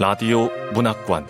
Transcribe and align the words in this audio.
라디오 0.00 0.48
문학관 0.72 1.26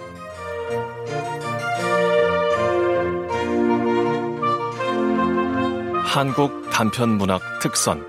한국 6.05 6.70
단편 6.70 7.19
문학 7.19 7.43
특선 7.61 8.09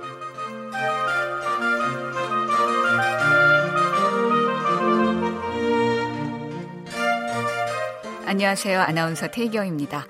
안녕하세요. 8.27 8.81
아나운서 8.81 9.31
태경입니다. 9.31 10.05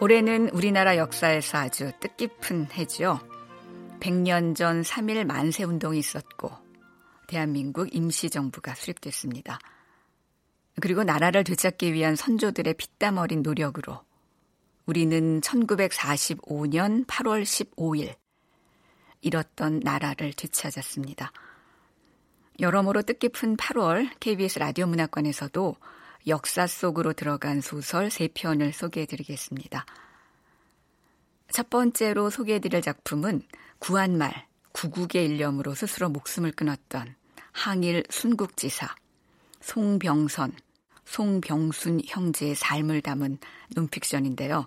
올해는 0.00 0.48
우리나라 0.48 0.96
역사에서 0.96 1.58
아주 1.58 1.92
뜻깊은 2.00 2.72
해죠. 2.72 3.20
100년 4.00 4.56
전 4.56 4.82
3일 4.82 5.24
만세 5.26 5.62
운동이 5.62 6.00
있었고 6.00 6.50
대한민국 7.28 7.94
임시정부가 7.94 8.74
수립됐습니다. 8.74 9.60
그리고 10.80 11.04
나라를 11.04 11.44
되찾기 11.44 11.92
위한 11.92 12.16
선조들의 12.16 12.74
피땀 12.74 13.18
어린 13.18 13.42
노력으로 13.42 14.02
우리는 14.84 15.40
1945년 15.40 17.06
8월 17.06 17.42
15일 17.42 18.14
잃었던 19.22 19.80
나라를 19.80 20.32
되찾았습니다. 20.34 21.32
여러모로 22.60 23.02
뜻깊은 23.02 23.56
8월 23.56 24.10
KBS 24.20 24.58
라디오 24.58 24.86
문학관에서도 24.86 25.76
역사 26.26 26.66
속으로 26.66 27.12
들어간 27.12 27.60
소설 27.60 28.08
3편을 28.08 28.72
소개해 28.72 29.06
드리겠습니다. 29.06 29.84
첫 31.50 31.70
번째로 31.70 32.30
소개해 32.30 32.58
드릴 32.58 32.82
작품은 32.82 33.42
구한말, 33.78 34.46
구국의 34.72 35.24
일념으로 35.24 35.74
스스로 35.74 36.08
목숨을 36.08 36.52
끊었던 36.52 37.14
항일 37.52 38.04
순국지사 38.10 38.94
송병선, 39.60 40.52
송병순 41.06 42.02
형제의 42.04 42.54
삶을 42.54 43.00
담은 43.00 43.38
논픽션인데요. 43.74 44.66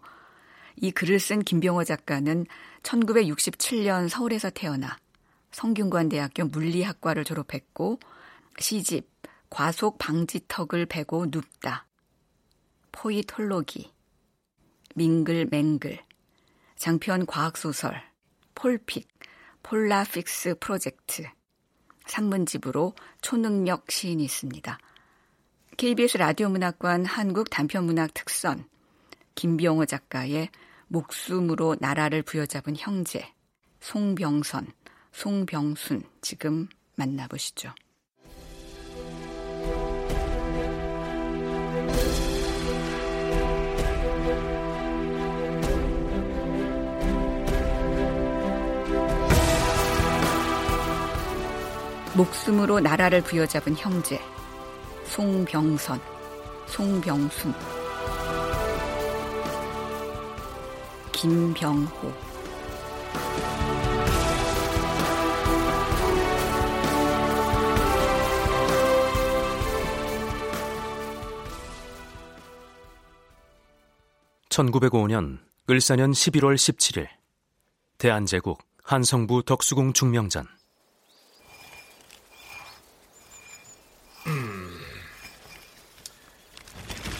이 0.78 0.92
글을 0.92 1.20
쓴 1.20 1.44
김병호 1.44 1.84
작가는 1.84 2.46
1967년 2.84 4.09
서울에서 4.09 4.50
태어나 4.50 4.98
성균관대학교 5.52 6.46
물리학과를 6.46 7.23
졸업했고 7.23 8.00
시집 8.59 9.09
과속 9.50 9.98
방지턱을 9.98 10.86
베고 10.86 11.28
눕다. 11.31 11.86
포이톨로기, 12.92 13.92
밍글맹글, 14.96 16.00
장편 16.76 17.26
과학소설, 17.26 18.02
폴픽, 18.56 19.08
폴라픽스 19.64 20.56
프로젝트, 20.59 21.24
산문집으로 22.06 22.96
초능력 23.22 23.92
시인이 23.92 24.24
있습니다. 24.24 24.80
KBS 25.80 26.17
라디오 26.17 26.49
문학관 26.49 27.05
한국 27.05 27.49
단편문학 27.49 28.13
특선, 28.13 28.67
김병호 29.35 29.85
작가의 29.85 30.49
목숨으로 30.89 31.77
나라를 31.80 32.22
부여잡은 32.22 32.75
형제, 32.77 33.25
송병선, 33.80 34.73
송병순 35.13 36.03
지금 36.19 36.67
만나보시죠. 36.97 37.73
목숨으로 52.18 52.81
나라를 52.81 53.22
부여잡은 53.22 53.78
형제 53.78 54.19
송병선, 55.09 56.00
송병순, 56.68 57.53
김병호. 61.12 62.14
(1905년) 74.50 75.40
을사년 75.69 76.12
(11월 76.12 76.56
17일) 76.56 77.08
대한제국 77.98 78.59
한성부 78.84 79.44
덕수궁 79.44 79.94
중명전 79.94 80.59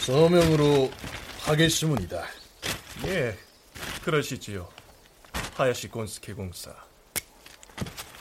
서명으로 0.10 0.90
하겠습니다. 1.42 2.26
예, 3.06 3.38
그러시지요. 4.04 4.68
하야시 5.54 5.90
곤스케 5.90 6.34
공사. 6.34 6.72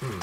음. 0.03 0.21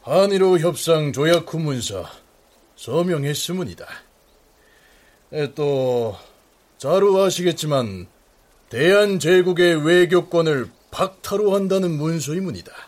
한일호 0.00 0.58
협상 0.58 1.12
조약 1.12 1.52
후 1.52 1.58
문서 1.58 2.08
서명했습니다. 2.76 3.86
또 5.54 6.16
자로 6.78 7.22
아시겠지만 7.22 8.06
대한제국의 8.70 9.84
외교권을 9.84 10.70
박탈로 10.90 11.54
한다는 11.54 11.90
문서입니다. 11.90 12.87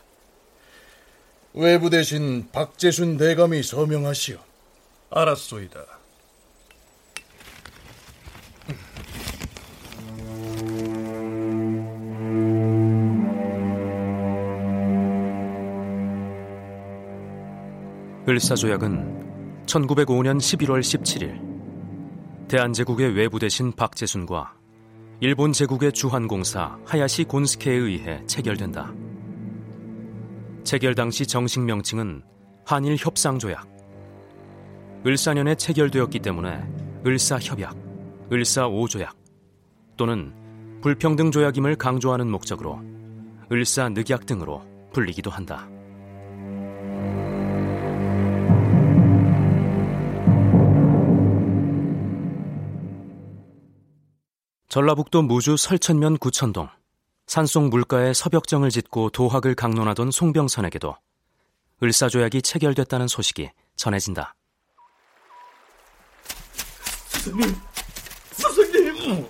외부 1.52 1.90
대신 1.90 2.48
박재순 2.52 3.16
대감이 3.16 3.62
서명하시오. 3.62 4.38
알았소이다. 5.10 5.80
을사조약은 18.28 19.64
1905년 19.66 20.38
11월 20.38 20.80
17일 20.80 21.50
대한제국의 22.46 23.16
외부 23.16 23.40
대신 23.40 23.72
박재순과 23.72 24.54
일본 25.18 25.52
제국의 25.52 25.92
주한공사 25.92 26.78
하야시 26.84 27.24
곤스케에 27.24 27.74
의해 27.74 28.24
체결된다. 28.26 28.92
체결 30.64 30.94
당시 30.94 31.26
정식 31.26 31.60
명칭은 31.60 32.22
한일 32.64 32.96
협상조약. 32.98 33.68
을사년에 35.06 35.54
체결되었기 35.54 36.18
때문에 36.20 36.62
을사협약, 37.06 37.76
을사오조약 38.30 39.16
또는 39.96 40.32
불평등 40.82 41.30
조약임을 41.30 41.76
강조하는 41.76 42.30
목적으로 42.30 42.80
을사늑약 43.50 44.26
등으로 44.26 44.62
불리기도 44.92 45.30
한다. 45.30 45.68
전라북도 54.68 55.22
무주 55.22 55.56
설천면 55.56 56.18
구천동 56.18 56.68
산속 57.30 57.68
물가에 57.68 58.12
서벽정을 58.12 58.70
짓고 58.70 59.10
도학을 59.10 59.54
강론하던 59.54 60.10
송병선에게도 60.10 60.96
을사조약이 61.80 62.42
체결됐다는 62.42 63.06
소식이 63.06 63.52
전해진다. 63.76 64.34
스승님, 67.06 67.54
스승님, 68.32 69.26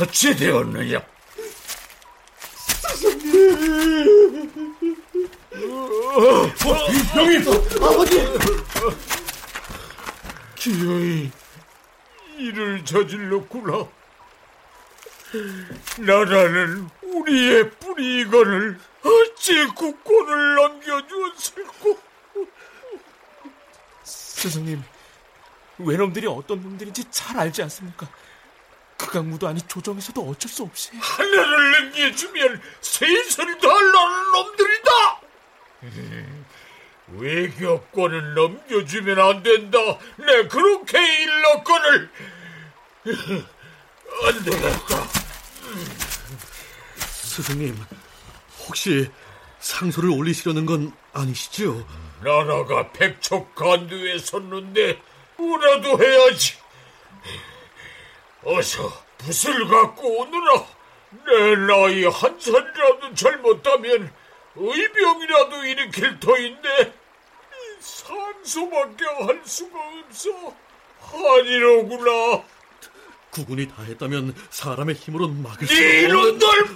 어찌 0.00 0.34
되었느냐? 0.34 1.02
스승님, 2.94 4.50
형님, 7.12 7.48
아버지, 7.82 8.16
기어이 10.54 11.30
일을 12.38 12.82
저질렀구나. 12.82 13.86
나라는 15.98 16.88
우리의 17.02 17.70
뿌리이거늘 17.70 18.78
어찌 19.02 19.66
국권을 19.66 20.54
넘겨주었을꼬? 20.54 21.98
스승님, 24.04 24.82
외놈들이 25.78 26.26
어떤 26.26 26.62
놈들인지 26.62 27.10
잘 27.10 27.38
알지 27.38 27.62
않습니까? 27.62 28.08
극악무도 28.96 29.46
아니 29.46 29.60
조정에서도 29.62 30.20
어쩔 30.22 30.50
수 30.50 30.62
없이 30.62 30.90
하나를 30.96 31.72
넘겨주면 31.72 32.62
셋을 32.80 33.58
달라는 33.58 34.32
놈들이다! 34.32 35.20
외교권을 37.08 38.34
넘겨주면 38.34 39.20
안 39.20 39.42
된다. 39.42 39.78
내 40.16 40.48
그렇게 40.48 41.22
일렀거늘 41.22 42.10
안 44.24 44.44
되겠다. 44.44 45.08
스승님, 46.98 47.76
혹시 48.66 49.10
상소를 49.60 50.10
올리시려는 50.10 50.64
건 50.66 50.92
아니시죠? 51.12 51.86
나라가 52.22 52.90
백척 52.92 53.54
간두에 53.54 54.18
섰는데 54.18 55.00
뭐라도 55.36 56.02
해야지. 56.02 56.54
어서 58.44 58.90
붓을 59.18 59.68
갖고 59.68 60.20
오느라. 60.20 60.66
내 61.26 61.56
나이 61.56 62.04
한 62.04 62.38
살이라도 62.40 63.14
잘못하면 63.14 64.12
의병이라도 64.54 65.64
일으킬 65.64 66.20
터인데 66.20 66.92
상소밖에 67.80 69.04
할 69.04 69.42
수가 69.44 69.78
없어. 69.78 70.30
아니로구나. 71.12 72.42
구군이 73.36 73.68
다 73.68 73.82
했다면 73.82 74.34
사람의 74.48 74.94
힘으로는 74.94 75.42
막을 75.42 75.66
수 75.66 75.74
없는... 75.74 76.38
널! 76.38 76.68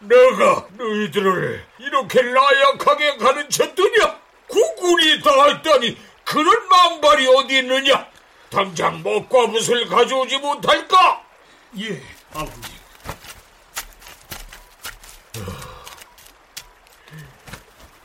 내가 0.00 0.66
너희들을 0.76 1.64
이렇게 1.78 2.22
나약하게 2.22 3.16
가르쳤더냐? 3.16 4.20
구군이 4.46 5.22
다 5.22 5.46
했다니 5.46 5.96
그런 6.24 6.68
망발이 6.68 7.26
어디 7.28 7.58
있느냐? 7.60 8.06
당장 8.50 9.02
먹과 9.02 9.46
붓을 9.46 9.86
가져오지 9.88 10.38
못할까? 10.38 11.24
예, 11.78 12.02
아버님. 12.32 12.62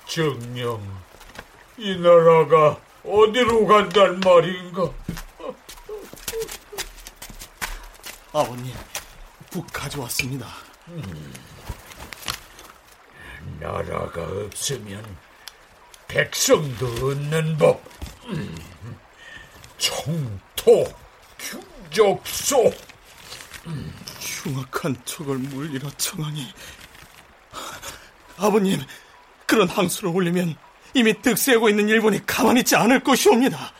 정령, 0.08 1.02
이 1.78 1.98
나라가 1.98 2.78
어디로 3.04 3.68
간단 3.68 4.22
말인가? 4.22 4.90
아버님, 8.36 8.74
국 9.50 9.66
가져왔습니다. 9.72 10.46
음, 10.90 11.34
나라가 13.62 14.24
없으면 14.24 15.06
백성도 16.10 16.86
얻는 16.86 17.58
법. 17.58 17.82
음, 18.26 18.54
청토, 19.78 20.84
흉적소. 21.40 22.74
음, 23.68 23.96
흉악한 24.20 24.98
척을 25.06 25.38
물리러 25.38 25.90
청하니. 25.92 26.54
아버님, 28.36 28.82
그런 29.46 29.70
항수를 29.70 30.10
올리면 30.10 30.58
이미 30.94 31.14
득세하고 31.22 31.70
있는 31.70 31.88
일본이 31.88 32.26
가만히 32.26 32.60
있지 32.60 32.76
않을 32.76 33.02
것이옵니다. 33.02 33.72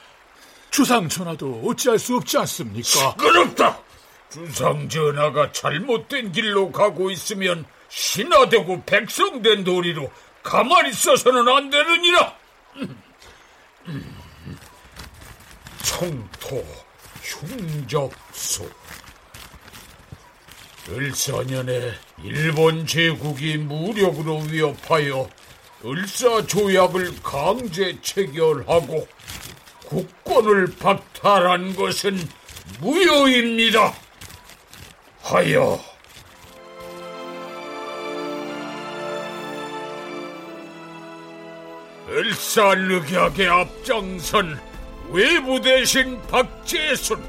주상 0.72 1.10
전하도 1.10 1.64
어찌할 1.66 2.00
수 2.00 2.16
없지 2.16 2.38
않습니까? 2.38 2.88
시끄럽다! 2.88 3.85
주상 4.30 4.90
전하가 4.90 5.52
잘못된 5.52 6.32
길로 6.32 6.72
가고 6.72 7.10
있으면 7.12 7.66
신하되고 7.90 8.84
백성된 8.84 9.64
도리로 9.64 10.12
가만히 10.44 10.90
있어서는 10.90 11.48
안 11.48 11.70
되느니라. 11.70 12.36
청토 15.84 16.66
흉적소 17.22 18.70
을사년에 20.90 21.94
일본 22.24 22.86
제국이 22.86 23.58
무력으로 23.58 24.40
위협하여 24.42 25.28
을사조약을 25.84 27.22
강제 27.24 28.00
체결하고 28.02 29.08
국권을 29.86 30.76
박탈한 30.78 31.76
것은 31.76 32.18
무효입니다. 32.80 34.05
하여. 35.26 35.80
을사늑약의 42.08 43.48
앞장선 43.48 44.62
외부 45.10 45.60
대신 45.60 46.22
박재순, 46.28 47.24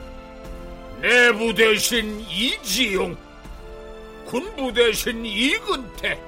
내부 1.00 1.54
대신 1.54 2.20
이지용, 2.28 3.16
군부 4.26 4.70
대신 4.75 5.25
이근태, 5.25 6.20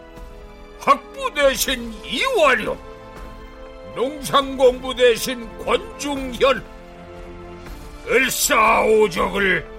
학부 0.81 1.35
대신 1.35 1.93
이완용, 2.03 2.79
농상공부 3.95 4.95
대신 4.95 5.47
권중현, 5.59 6.65
을사오적을 8.07 9.78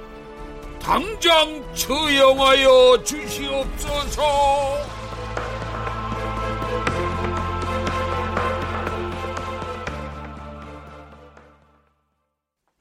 당장 0.82 1.74
처형하여 1.74 3.04
주시옵소서. 3.04 4.24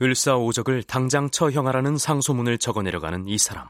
을사오적을 0.00 0.84
당장 0.84 1.28
처형하라는 1.28 1.98
상소문을 1.98 2.58
적어 2.58 2.82
내려가는 2.82 3.26
이 3.26 3.36
사람. 3.36 3.68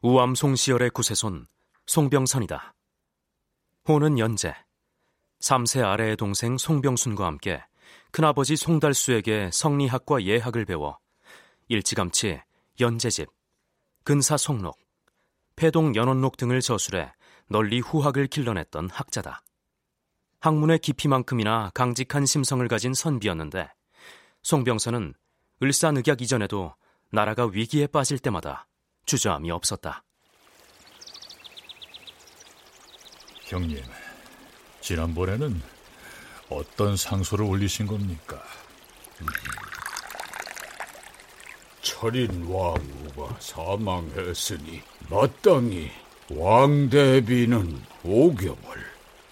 우암 0.00 0.34
송시열의 0.34 0.90
구세손 0.90 1.46
송병선이다. 1.86 2.74
호는 3.86 4.18
연재. 4.18 4.54
3세 5.40 5.84
아래의 5.84 6.16
동생 6.16 6.56
송병순과 6.56 7.26
함께 7.26 7.62
큰아버지 8.12 8.56
송달수에게 8.56 9.50
성리학과 9.52 10.22
예학을 10.22 10.64
배워 10.64 10.98
일찌감치 11.68 12.40
연재집, 12.80 13.28
근사 14.04 14.36
속록, 14.36 14.78
폐동 15.54 15.94
연원록 15.94 16.36
등을 16.36 16.60
저술해 16.60 17.12
널리 17.48 17.80
후학을 17.80 18.26
길러냈던 18.26 18.90
학자다. 18.90 19.42
학문의 20.40 20.80
깊이만큼이나 20.80 21.70
강직한 21.72 22.26
심성을 22.26 22.66
가진 22.66 22.94
선비였는데 22.94 23.70
송병선은 24.42 25.14
을사늑약 25.62 26.20
이전에도 26.20 26.74
나라가 27.10 27.46
위기에 27.46 27.86
빠질 27.86 28.18
때마다 28.18 28.66
주저함이 29.06 29.52
없었다. 29.52 30.02
형님, 33.44 33.80
지난번에는 34.80 35.62
어떤 36.48 36.96
상소를 36.96 37.44
올리신 37.44 37.86
겁니까? 37.86 38.42
철인 41.82 42.44
왕후가 42.44 43.36
사망했으니 43.40 44.80
마땅히 45.10 45.90
왕 46.30 46.88
대비는 46.88 47.82
5개월, 48.04 48.56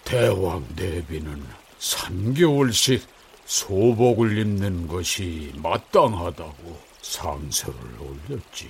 대왕 0.03 0.67
대비는 0.75 1.43
3개월씩 1.79 3.01
소복을 3.45 4.37
입는 4.37 4.87
것이 4.87 5.51
마땅하다고 5.55 6.79
상서를 7.01 7.79
올렸지. 7.99 8.69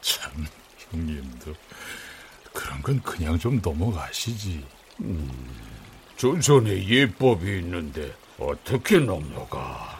참, 0.00 0.46
형님도 0.90 1.54
그런 2.52 2.82
건 2.82 3.00
그냥 3.02 3.38
좀 3.38 3.60
넘어가시지. 3.62 4.64
음, 5.00 5.30
조선에 6.16 6.86
예법이 6.86 7.58
있는데 7.58 8.14
어떻게 8.38 8.98
넘어가? 8.98 9.98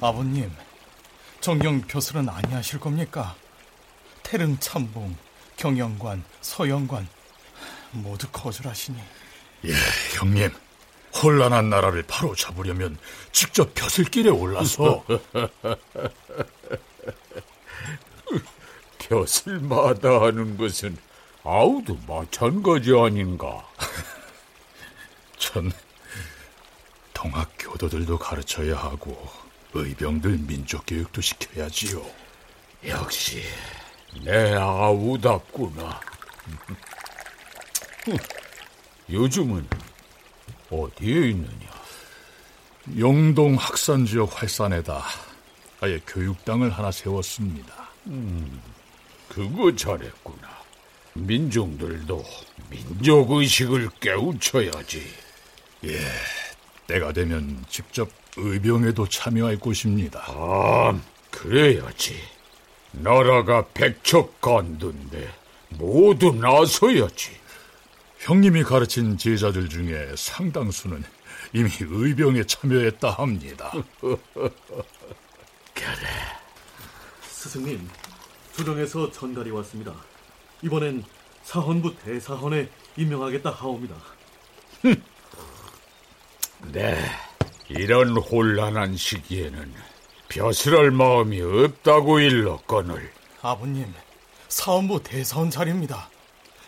아버님, 0.00 0.50
정경 1.40 1.80
벼슬은 1.82 2.28
아니하실 2.28 2.80
겁니까? 2.80 3.34
태릉 4.22 4.58
참봉, 4.58 5.16
경영관, 5.56 6.22
서영관 6.42 7.08
모두 7.92 8.28
거절하시니. 8.30 8.98
예, 9.66 9.72
형님. 10.16 10.50
혼란한 11.12 11.70
나라를 11.70 12.04
바로 12.04 12.36
잡으려면 12.36 12.96
직접 13.32 13.74
벼슬길에 13.74 14.30
올라서 14.30 15.04
벼슬마다 18.98 20.20
하는 20.20 20.56
것은 20.56 20.96
아우도 21.42 21.98
마찬가지 22.06 22.92
아닌가. 22.96 23.66
전 25.36 25.72
동학 27.12 27.50
교도들도 27.58 28.18
가르쳐야 28.18 28.76
하고 28.76 29.28
의병들 29.74 30.38
민족 30.46 30.84
교육도 30.86 31.20
시켜야지요. 31.20 32.04
역시 32.86 33.42
내 34.24 34.54
아우답구나. 34.54 36.00
요즘은 39.10 39.66
어디에 40.70 41.30
있느냐? 41.30 41.70
영동 42.98 43.54
학산 43.56 44.06
지역 44.06 44.40
활산에다 44.40 45.04
아예 45.80 46.00
교육당을 46.06 46.70
하나 46.70 46.90
세웠습니다. 46.90 47.90
음, 48.06 48.60
그거 49.28 49.74
잘했구나. 49.74 50.48
민중들도 51.14 52.24
민족 52.68 53.30
의식을 53.32 53.90
깨우쳐야지. 54.00 55.06
예, 55.84 55.98
때가 56.86 57.12
되면 57.12 57.64
직접 57.68 58.08
의병에도 58.36 59.08
참여할 59.08 59.58
것입니다. 59.58 60.22
아, 60.28 60.98
그래야지. 61.30 62.16
나라가 62.92 63.66
백척 63.72 64.40
간둔데 64.40 65.28
모두 65.70 66.32
나서야지. 66.32 67.30
형님이 68.18 68.64
가르친 68.64 69.16
제자들 69.16 69.68
중에 69.68 70.12
상당수는 70.16 71.02
이미 71.52 71.70
의병에 71.80 72.44
참여했다 72.44 73.10
합니다. 73.10 73.72
그래. 75.74 76.08
스승님, 77.22 77.88
조정에서 78.56 79.10
전갈이 79.10 79.50
왔습니다. 79.50 79.94
이번엔 80.62 81.04
사헌부 81.44 81.96
대사헌에 81.96 82.68
임명하겠다 82.96 83.50
하옵니다. 83.50 83.94
네, 86.72 87.10
이런 87.70 88.16
혼란한 88.16 88.96
시기에는 88.96 89.72
벼슬할 90.28 90.90
마음이 90.90 91.40
없다고 91.40 92.20
일렀거늘. 92.20 93.10
아버님, 93.42 93.92
사헌부 94.48 95.02
대사원 95.02 95.50
자리입니다. 95.50 96.08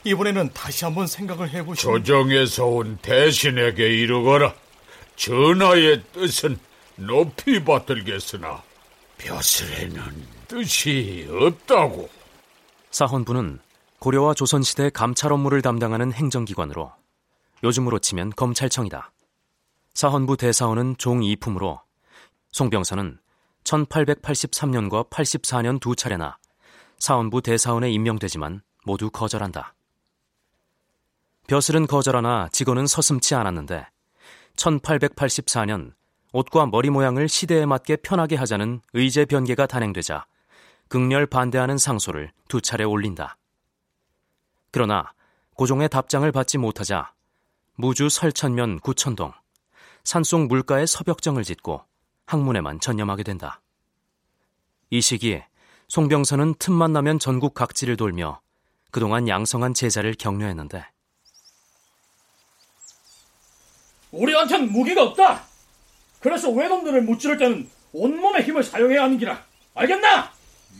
이번에는 0.04 0.50
다시 0.52 0.84
한번 0.84 1.06
생각을 1.06 1.50
해보시오. 1.50 1.98
조정에서 1.98 2.66
온 2.66 2.98
대신에게 3.02 3.86
이르거라. 4.00 4.54
전하의 5.16 6.02
뜻은 6.12 6.58
높이 6.96 7.62
받들겠으나 7.62 8.62
벼슬에는 9.18 10.02
뜻이 10.48 11.28
없다고. 11.30 12.08
사헌부는 12.90 13.60
고려와 14.00 14.34
조선시대 14.34 14.90
감찰 14.90 15.32
업무를 15.32 15.62
담당하는 15.62 16.12
행정기관으로 16.12 16.92
요즘으로 17.62 18.00
치면 18.00 18.32
검찰청이다. 18.34 19.11
사헌부 19.94 20.36
대사원은 20.36 20.96
종 20.98 21.20
2품으로 21.20 21.82
송병선은 22.52 23.18
1883년과 23.64 25.10
84년 25.10 25.80
두 25.80 25.94
차례나 25.94 26.38
사헌부 26.98 27.42
대사원에 27.42 27.90
임명되지만 27.90 28.62
모두 28.84 29.10
거절한다. 29.10 29.74
벼슬은 31.46 31.86
거절하나 31.86 32.48
직원은 32.50 32.86
서슴치 32.86 33.34
않았는데 33.34 33.86
1884년 34.56 35.92
옷과 36.32 36.66
머리 36.66 36.88
모양을 36.88 37.28
시대에 37.28 37.66
맞게 37.66 37.96
편하게 37.96 38.36
하자는 38.36 38.80
의제 38.94 39.26
변개가 39.26 39.66
단행되자 39.66 40.26
극렬 40.88 41.26
반대하는 41.26 41.76
상소를 41.76 42.32
두 42.48 42.60
차례 42.60 42.84
올린다. 42.84 43.36
그러나 44.70 45.12
고종의 45.54 45.90
답장을 45.90 46.30
받지 46.32 46.56
못하자 46.56 47.12
무주 47.76 48.08
설천면 48.08 48.80
구천동 48.80 49.32
산속 50.04 50.46
물가에 50.46 50.86
서벽정을 50.86 51.44
짓고 51.44 51.84
학문에만 52.26 52.80
전념하게 52.80 53.22
된다. 53.22 53.60
이 54.90 55.00
시기에 55.00 55.46
송병선은 55.88 56.54
틈만 56.58 56.92
나면 56.92 57.18
전국 57.18 57.54
각지를 57.54 57.96
돌며 57.96 58.40
그동안 58.90 59.28
양성한 59.28 59.74
제자를 59.74 60.14
격려했는데 60.14 60.84
우리한텐 64.10 64.70
무기가 64.70 65.04
없다. 65.04 65.44
그래서 66.20 66.50
외놈들을 66.50 67.02
무찌를 67.02 67.38
때는 67.38 67.70
온몸의 67.92 68.44
힘을 68.44 68.62
사용해야 68.62 69.04
하는 69.04 69.18
기라. 69.18 69.42
알겠나? 69.74 70.32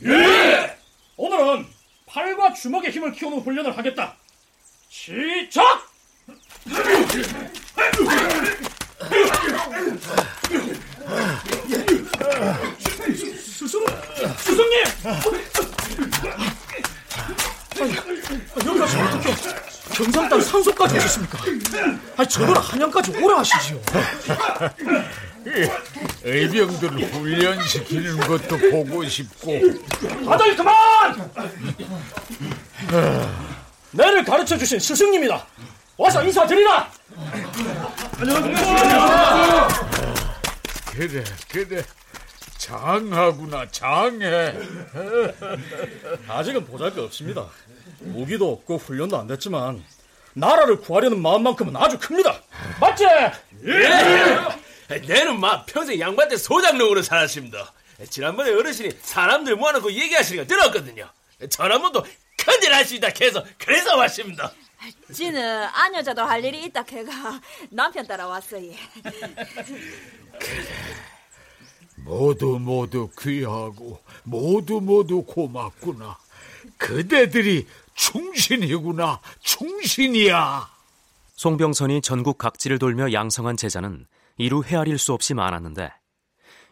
예! 0.05 0.77
오늘은 1.17 1.65
팔과 2.05 2.53
주먹의 2.53 2.91
힘을 2.91 3.11
키우는 3.11 3.39
훈련을 3.39 3.75
하겠다. 3.77 4.15
시작! 4.89 5.89
스승님! 14.37 14.83
여기가 18.65 18.85
어떻게 18.85 19.33
경상당 19.93 20.41
산소까지 20.41 20.97
오셨습니까? 20.97 21.37
아, 22.17 22.25
저걸 22.25 22.57
한양까지 22.57 23.11
오라 23.21 23.39
하시지요. 23.39 23.79
의병들 26.23 26.89
훈련시키는 26.89 28.17
것도 28.21 28.57
보고 28.57 29.07
싶고. 29.07 29.59
다들 30.25 30.55
그만! 30.55 31.31
내를 33.91 34.23
가르쳐 34.23 34.57
주신 34.57 34.79
스승님이다. 34.79 35.45
와서 35.97 36.23
인사드리라. 36.23 36.89
안녕하세요. 38.23 39.67
그래, 40.91 41.23
그래. 41.51 41.83
장하구나, 42.57 43.69
장해. 43.69 44.53
아직은 46.29 46.65
보잘 46.65 46.95
것 46.95 47.03
없습니다. 47.03 47.49
무기도 47.99 48.53
없고 48.53 48.77
훈련도 48.77 49.17
안 49.17 49.27
됐지만 49.27 49.83
나라를 50.35 50.79
구하려는 50.79 51.21
마음만큼은 51.21 51.75
아주 51.75 51.99
큽니다. 51.99 52.41
맞지? 52.79 53.03
예! 53.65 54.99
내는 55.05 55.37
막 55.41 55.65
평생 55.65 55.99
양반대 55.99 56.37
소장농으로 56.37 57.01
살았습니다. 57.01 57.73
지난번에 58.09 58.51
어르신이 58.51 58.91
사람들 59.01 59.57
모아놓고 59.57 59.91
얘기하시는 59.91 60.41
거 60.41 60.47
들었거든요. 60.47 61.09
전화문도 61.49 62.05
큰일 62.37 62.73
하십니다. 62.73 63.09
계속 63.09 63.45
그래서 63.57 63.97
왔습니다. 63.97 64.53
지는 65.13 65.63
안 65.65 65.93
여자도 65.95 66.21
할 66.21 66.43
일이 66.43 66.65
있다 66.65 66.83
걔가 66.83 67.11
남편 67.69 68.05
따라 68.05 68.27
왔어요. 68.27 68.71
모두 71.97 72.59
모두 72.59 73.09
귀하고 73.19 73.99
모두 74.23 74.81
모두 74.81 75.23
고맙구나. 75.23 76.17
그대들이 76.77 77.67
충신이구나, 77.93 79.21
충신이야. 79.41 80.69
송병선이 81.35 82.01
전국 82.01 82.37
각지를 82.37 82.79
돌며 82.79 83.13
양성한 83.13 83.57
제자는 83.57 84.05
이루 84.37 84.63
헤아릴 84.63 84.97
수 84.97 85.13
없이 85.13 85.33
많았는데 85.33 85.91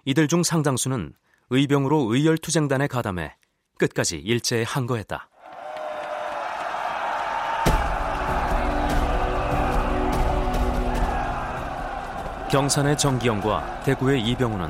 이들 0.06 0.28
중 0.28 0.44
상당수는 0.44 1.14
의병으로 1.50 2.14
의열투쟁단에 2.14 2.88
가담해 2.88 3.36
끝까지 3.78 4.18
일제에 4.18 4.64
항거했다. 4.64 5.30
경산의 12.52 12.98
정기영과 12.98 13.82
대구의 13.86 14.22
이병우는 14.24 14.70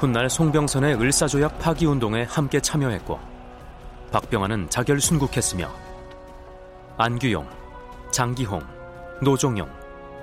훗날 0.00 0.28
송병선의 0.28 1.00
을사조약 1.00 1.60
파기운동에 1.60 2.24
함께 2.24 2.58
참여했고 2.58 3.20
박병환은 4.10 4.70
자결 4.70 5.00
순국했으며 5.00 5.70
안규용, 6.96 7.48
장기홍, 8.10 8.60
노종용, 9.22 9.70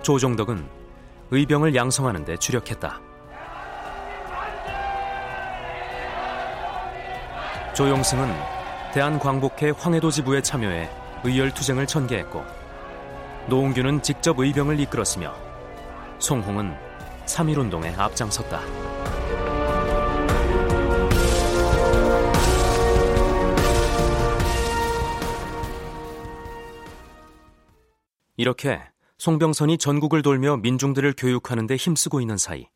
조종덕은 0.03 0.67
의병을 1.31 1.74
양성하는 1.74 2.25
데 2.25 2.36
주력했다. 2.36 3.00
조용승은 7.74 8.29
대한광복회 8.93 9.70
황해도 9.70 10.12
지부에 10.12 10.41
참여해 10.41 10.89
의열투쟁을 11.24 11.88
전개했고 11.88 12.43
노홍규는 13.48 14.01
직접 14.01 14.38
의병을 14.38 14.81
이끌었으며 14.81 15.50
송홍은 16.21 16.77
3.1운동에 17.25 17.97
앞장섰다. 17.97 18.61
이렇게 28.37 28.79
송병선이 29.17 29.79
전국을 29.79 30.21
돌며 30.21 30.57
민중들을 30.57 31.15
교육하는 31.17 31.65
데 31.65 31.75
힘쓰고 31.75 32.21
있는 32.21 32.37
사이 32.37 32.67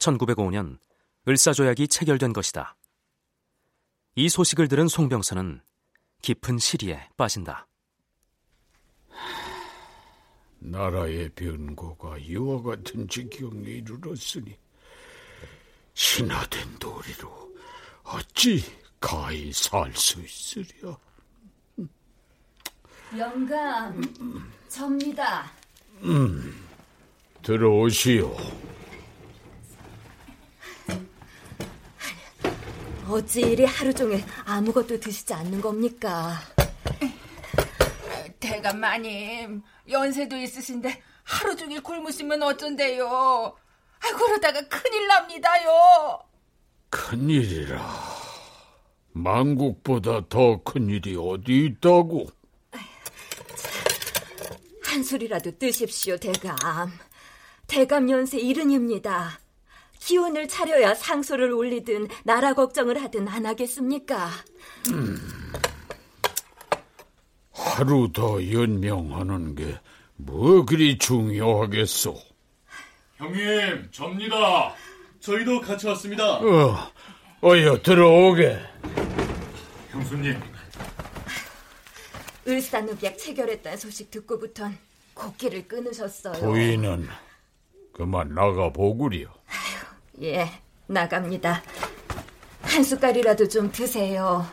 1905년 0.00 0.80
을사조약이 1.28 1.86
체결된 1.86 2.32
것이다. 2.32 2.76
이 4.16 4.28
소식을 4.28 4.66
들은 4.66 4.88
송병선은 4.88 5.60
깊은 6.22 6.58
시리에 6.58 7.08
빠진다. 7.16 7.69
나라의 10.60 11.30
변고가 11.30 12.18
이와 12.18 12.62
같은 12.62 13.08
지경에 13.08 13.62
이르렀으니 13.62 14.56
신화된 15.94 16.78
도리로 16.78 17.54
어찌 18.04 18.62
가히 19.00 19.52
살 19.52 19.92
수 19.94 20.20
있으랴. 20.20 20.96
영감, 23.16 24.00
접니다. 24.68 25.50
음, 26.02 26.66
들어오시오. 27.42 28.36
어찌 33.08 33.40
이리 33.40 33.64
하루 33.64 33.92
종일 33.92 34.22
아무것도 34.44 35.00
드시지 35.00 35.34
않는 35.34 35.60
겁니까? 35.60 36.38
대감 38.38 38.78
마님, 38.78 39.62
연세도 39.90 40.36
있으신데 40.36 41.02
하루 41.24 41.56
종일 41.56 41.82
굶으시면 41.82 42.42
어쩐대요? 42.42 43.06
아, 43.06 44.16
그러다가 44.16 44.60
큰일 44.68 45.06
납니다요. 45.06 46.18
큰일이라. 46.90 47.80
만국보다 49.12 50.22
더 50.28 50.62
큰일이 50.62 51.16
어디 51.16 51.66
있다고? 51.66 52.28
한 54.84 55.02
소리라도 55.04 55.56
뜨십시오, 55.56 56.16
대감. 56.16 56.56
대감 57.66 58.10
연세 58.10 58.38
이른입니다. 58.38 59.38
기운을 60.00 60.48
차려야 60.48 60.94
상소를 60.94 61.52
올리든 61.52 62.08
나라 62.24 62.54
걱정을 62.54 63.00
하든 63.02 63.28
안 63.28 63.46
하겠습니까? 63.46 64.30
음. 64.90 65.16
하루 67.64 68.10
더 68.12 68.42
연명하는 68.52 69.54
게 69.54 69.78
뭐 70.22 70.64
그리 70.66 70.98
중요하겠소? 70.98 72.14
형님, 73.16 73.88
접니다. 73.90 74.74
저희도 75.20 75.60
같이 75.62 75.86
왔습니다. 75.86 76.34
어, 76.36 76.90
어여 77.42 77.80
들어오게. 77.82 78.58
형수님. 79.90 80.38
을사늑약 82.46 83.16
체결했다는 83.18 83.78
소식 83.78 84.10
듣고부턴 84.10 84.76
곡기를 85.14 85.68
끊으셨어요. 85.68 86.34
부인은 86.34 87.08
그만 87.92 88.34
나가 88.34 88.70
보구려. 88.70 89.26
예, 90.22 90.50
나갑니다. 90.86 91.62
한 92.62 92.82
숟갈이라도 92.84 93.48
좀 93.48 93.70
드세요. 93.72 94.46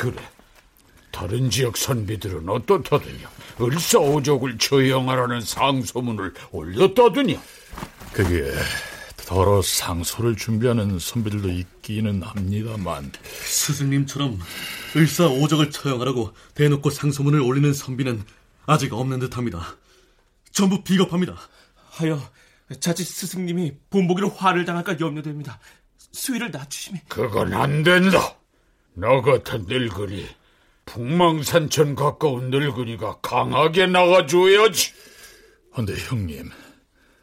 그래. 0.00 0.16
다른 1.10 1.50
지역 1.50 1.76
선비들은 1.76 2.48
어떻다더냐? 2.48 3.30
을사오족을 3.60 4.56
처형하라는 4.56 5.42
상소문을 5.42 6.32
올렸다더냐? 6.52 7.38
그게 8.14 8.50
더러 9.26 9.60
상소를 9.60 10.36
준비하는 10.36 10.98
선비들도 10.98 11.50
있기는 11.50 12.22
합니다만 12.22 13.12
스승님처럼 13.44 14.40
을사오적을 14.96 15.70
처형하라고 15.70 16.32
대놓고 16.54 16.88
상소문을 16.88 17.42
올리는 17.42 17.70
선비는 17.74 18.24
아직 18.64 18.94
없는 18.94 19.18
듯합니다. 19.18 19.76
전부 20.50 20.82
비겁합니다. 20.82 21.36
하여 21.90 22.18
자칫 22.80 23.04
스승님이 23.04 23.74
본보기로 23.90 24.30
화를 24.30 24.64
당할까 24.64 24.98
염려됩니다. 24.98 25.60
수위를 26.12 26.50
낮추시면 26.50 27.02
그건 27.06 27.52
안 27.52 27.82
된다. 27.82 28.39
너 29.00 29.22
같은 29.22 29.64
늙은이 29.66 30.26
북망산천 30.84 31.94
가까운 31.94 32.50
늙은이가 32.50 33.20
강하게 33.20 33.86
나가줘야지. 33.86 34.92
근데 35.74 35.94
형님, 35.96 36.50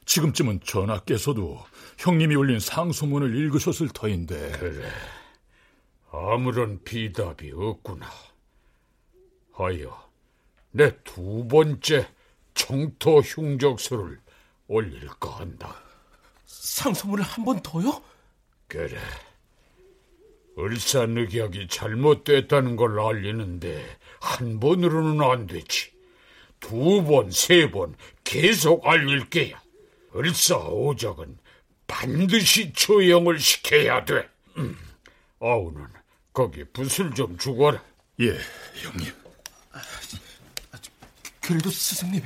지금쯤은 0.06 0.62
전하께서도 0.64 1.64
형님이 2.00 2.36
올린 2.36 2.60
상소문을 2.60 3.36
읽으셨을 3.36 3.90
터인데. 3.90 4.54
그래, 4.58 4.90
아무런 6.12 6.84
비답이 6.84 7.52
없구나. 7.54 8.10
하여, 9.54 10.10
내 10.72 10.92
두 11.04 11.48
번째 11.48 12.08
청토 12.54 13.20
흉적서를 13.22 14.20
올릴까 14.68 15.40
한다. 15.40 15.76
상소문을 16.46 17.24
한 17.24 17.46
번 17.46 17.62
더요? 17.62 18.02
그래. 18.68 18.98
을사늑약이 20.58 21.68
잘못됐다는 21.70 22.76
걸 22.76 23.00
알리는데 23.00 23.98
한 24.20 24.60
번으로는 24.60 25.22
안 25.24 25.48
되지. 25.48 25.92
두 26.60 27.04
번, 27.04 27.30
세 27.32 27.70
번 27.70 27.96
계속 28.24 28.86
알릴 28.88 29.30
게야. 29.30 29.62
을사 30.16 30.58
오적은 30.58 31.38
반드시 31.86 32.74
처형을 32.74 33.40
시켜야 33.40 34.04
돼. 34.04 34.28
음. 34.58 34.78
아우는 35.40 35.86
거기 36.34 36.64
붓을 36.66 37.14
좀 37.14 37.38
주거라. 37.38 37.84
예, 38.22 38.38
형님. 38.82 39.14
그래도 41.42 41.70
스승님, 41.70 42.22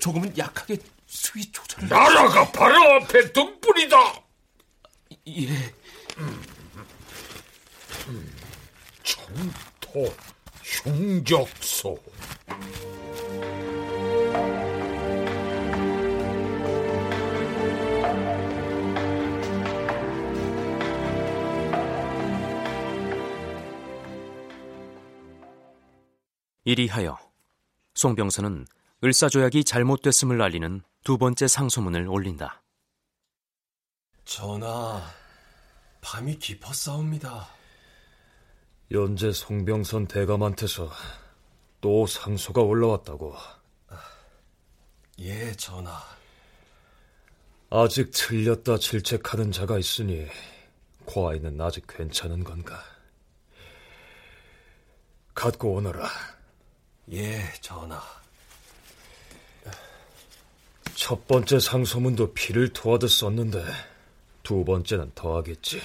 조금은 0.00 0.36
약하게 0.36 0.76
수위 1.06 1.50
조절을... 1.52 1.88
나라가 1.88 2.50
바로 2.52 2.76
앞에 2.96 3.32
등불이다! 3.32 4.22
예. 5.28 5.48
음. 6.18 6.42
청토 9.02 10.14
흉적소 10.62 11.98
이리하여 26.64 27.18
송병선은 27.94 28.66
을사조약이 29.02 29.64
잘못됐음을 29.64 30.40
알리는 30.40 30.82
두 31.04 31.18
번째 31.18 31.46
상소문을 31.46 32.08
올린다. 32.08 32.62
전하, 34.24 35.02
밤이 36.00 36.38
깊었사옵니다. 36.38 37.48
연재 38.90 39.32
송병선 39.32 40.08
대감한테서 40.08 40.90
또 41.80 42.06
상소가 42.06 42.62
올라왔다고. 42.62 43.34
예, 45.20 45.52
전하. 45.52 46.00
아직 47.70 48.10
틀렸다 48.12 48.78
질책하는 48.78 49.52
자가 49.52 49.78
있으니 49.78 50.26
과인은 51.06 51.60
아직 51.60 51.86
괜찮은 51.88 52.44
건가? 52.44 52.82
갖고 55.34 55.74
오너라. 55.74 56.08
예, 57.12 57.40
전하. 57.60 58.00
첫 60.94 61.26
번째 61.26 61.58
상소문도 61.58 62.32
피를 62.34 62.72
토하듯 62.72 63.10
썼는데 63.10 63.64
두 64.42 64.64
번째는 64.64 65.12
더하겠지. 65.14 65.80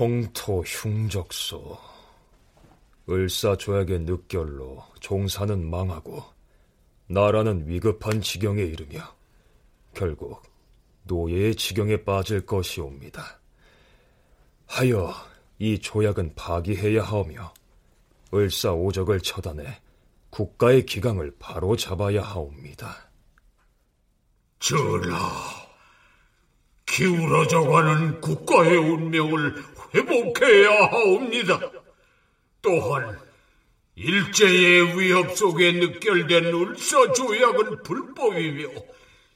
청토 0.00 0.62
흉적소 0.62 1.76
을사조약의 3.06 3.98
늑결로 4.00 4.82
종사는 4.98 5.68
망하고 5.68 6.24
나라는 7.06 7.68
위급한 7.68 8.22
지경에 8.22 8.62
이르며 8.62 9.02
결국 9.92 10.42
노예의 11.02 11.54
지경에 11.54 12.02
빠질 12.02 12.46
것이옵니다. 12.46 13.40
하여 14.66 15.12
이 15.58 15.78
조약은 15.78 16.34
파기해야 16.34 17.02
하오며 17.02 17.52
을사오적을 18.32 19.20
처단해 19.20 19.82
국가의 20.30 20.86
기강을 20.86 21.36
바로 21.38 21.76
잡아야 21.76 22.22
하옵니다. 22.22 23.10
전하, 24.60 25.18
기울어져가는 26.86 28.22
국가의 28.22 28.78
운명을 28.78 29.79
회복해야 29.94 30.70
하옵니다. 30.86 31.60
또한 32.62 33.18
일제의 33.94 34.98
위협 34.98 35.36
속에 35.36 35.72
늑결된 35.72 36.46
울사 36.46 37.12
조약은 37.12 37.82
불법이며 37.82 38.68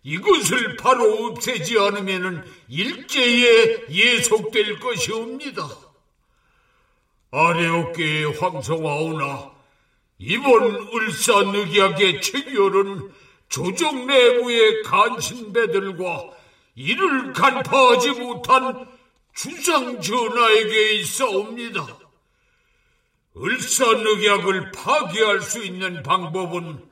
이것을 0.02 0.76
바로 0.76 1.26
없애지 1.26 1.78
않으면 1.78 2.44
일제에 2.68 3.86
예속될 3.88 4.78
것이옵니다. 4.78 5.66
아래 7.30 7.66
어깨의 7.66 8.38
황성하오나 8.38 9.52
이번 10.18 10.88
을사늑약의 10.94 12.20
체결은 12.20 13.10
조정 13.48 14.06
내부의 14.06 14.82
간신배들과 14.84 16.30
이를 16.76 17.32
간파하지 17.32 18.10
못한 18.12 18.86
주상 19.34 20.00
전하에게 20.00 20.94
있어옵니다. 20.94 21.98
을사늑약을 23.36 24.70
파괴할 24.72 25.40
수 25.40 25.64
있는 25.64 26.02
방법은 26.02 26.88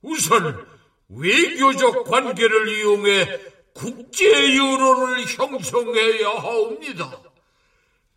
우선 0.00 0.66
외교적 1.08 2.04
관계를 2.04 2.68
이용해 2.68 3.40
국제 3.74 4.56
여론을 4.56 5.26
형성해야 5.26 6.28
하옵니다. 6.28 7.20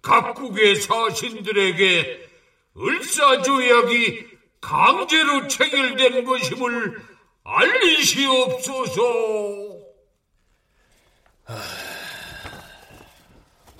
각국의 0.02 0.76
사신들에게 0.76 2.30
을사조약이 2.78 4.28
강제로 4.62 5.48
체결된 5.48 6.26
것임을 6.26 7.02
알리시옵소서. 7.44 9.02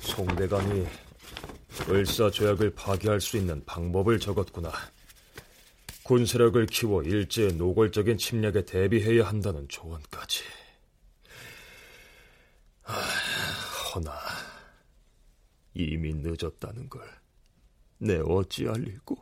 송대감이 0.06 0.86
을사조약을 1.90 2.76
파괴할 2.76 3.20
수 3.20 3.38
있는 3.38 3.64
방법을 3.66 4.20
적었구나. 4.20 4.72
군세력을 6.04 6.66
키워 6.68 7.02
일제의 7.04 7.54
노골적인 7.54 8.18
침략에 8.18 8.66
대비해야 8.66 9.28
한다는 9.28 9.68
조언까지. 9.68 10.44
전하, 13.94 14.14
이미 15.74 16.14
늦었다는 16.14 16.90
걸 16.90 17.26
내 17.98 18.20
어찌 18.26 18.68
알리고? 18.68 19.18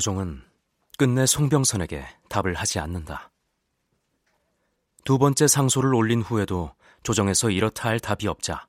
고종은 0.00 0.42
끝내 0.96 1.26
송병선에게 1.26 2.02
답을 2.30 2.54
하지 2.54 2.78
않는다. 2.78 3.30
두 5.04 5.18
번째 5.18 5.46
상소를 5.46 5.94
올린 5.94 6.22
후에도 6.22 6.72
조정에서 7.02 7.50
이렇다 7.50 7.90
할 7.90 8.00
답이 8.00 8.26
없자 8.26 8.66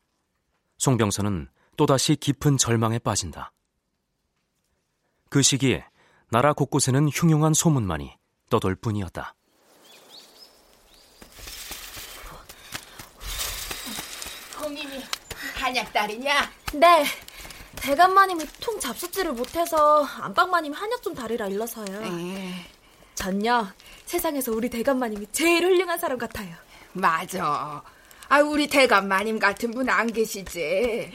송병선은 0.79 1.47
또다시 1.77 2.17
깊은 2.17 2.57
절망에 2.57 2.99
빠진다. 2.99 3.53
그 5.29 5.41
시기에 5.41 5.85
나라 6.31 6.51
곳곳에는 6.51 7.07
흉흉한 7.07 7.53
소문만이 7.53 8.13
떠돌 8.49 8.75
뿐이었다. 8.75 9.33
홍님이 14.59 15.01
한약달이냐? 15.55 16.51
네. 16.73 17.05
대감마님이 17.81 18.45
통 18.59 18.79
잡숫지를 18.79 19.33
못해서 19.33 20.03
안방마님이 20.03 20.75
한약 20.75 21.01
좀 21.01 21.15
다리라 21.15 21.47
일러서요. 21.47 22.01
에. 22.03 22.53
전요 23.15 23.67
세상에서 24.05 24.51
우리 24.51 24.69
대감마님이 24.69 25.27
제일 25.31 25.65
훌륭한 25.65 25.97
사람 25.97 26.17
같아요. 26.17 26.53
맞아. 26.93 27.81
아, 28.29 28.39
우리 28.39 28.67
대감마님 28.67 29.39
같은 29.39 29.71
분 29.71 29.89
안 29.89 30.07
계시지. 30.11 31.11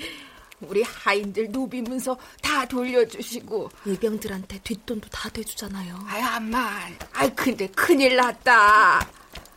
우리 0.63 0.83
하인들 0.83 1.53
노비 1.53 1.83
문서 1.83 2.17
다 2.43 2.65
돌려주시고 2.67 3.69
의병들한테 3.85 4.59
뒷돈도 4.65 5.09
다 5.11 5.29
대주잖아요. 5.29 5.99
아이 6.09 6.21
암만 6.23 6.99
아이 7.13 7.31
근데 7.35 7.67
큰일 7.69 8.17
났다 8.17 9.07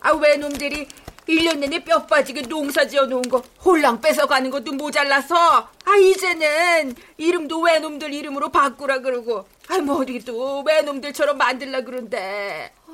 아 0.01 0.11
외놈들이 0.11 0.87
1년 1.29 1.59
내내 1.59 1.83
뼈 1.83 2.05
빠지게 2.07 2.41
농사 2.43 2.87
지어 2.87 3.05
놓은 3.05 3.21
거 3.29 3.43
홀랑 3.63 4.01
뺏어가는 4.01 4.49
것도 4.49 4.73
모자라서 4.73 5.69
아 5.85 5.95
이제는 5.95 6.95
이름도 7.17 7.61
외놈들 7.61 8.11
이름으로 8.13 8.49
바꾸라 8.49 8.99
그러고 8.99 9.47
아이 9.67 9.79
뭐 9.79 10.01
어디 10.01 10.19
또 10.19 10.63
외놈들처럼 10.63 11.37
만들라 11.37 11.81
그런데 11.81 12.71
아, 12.87 12.91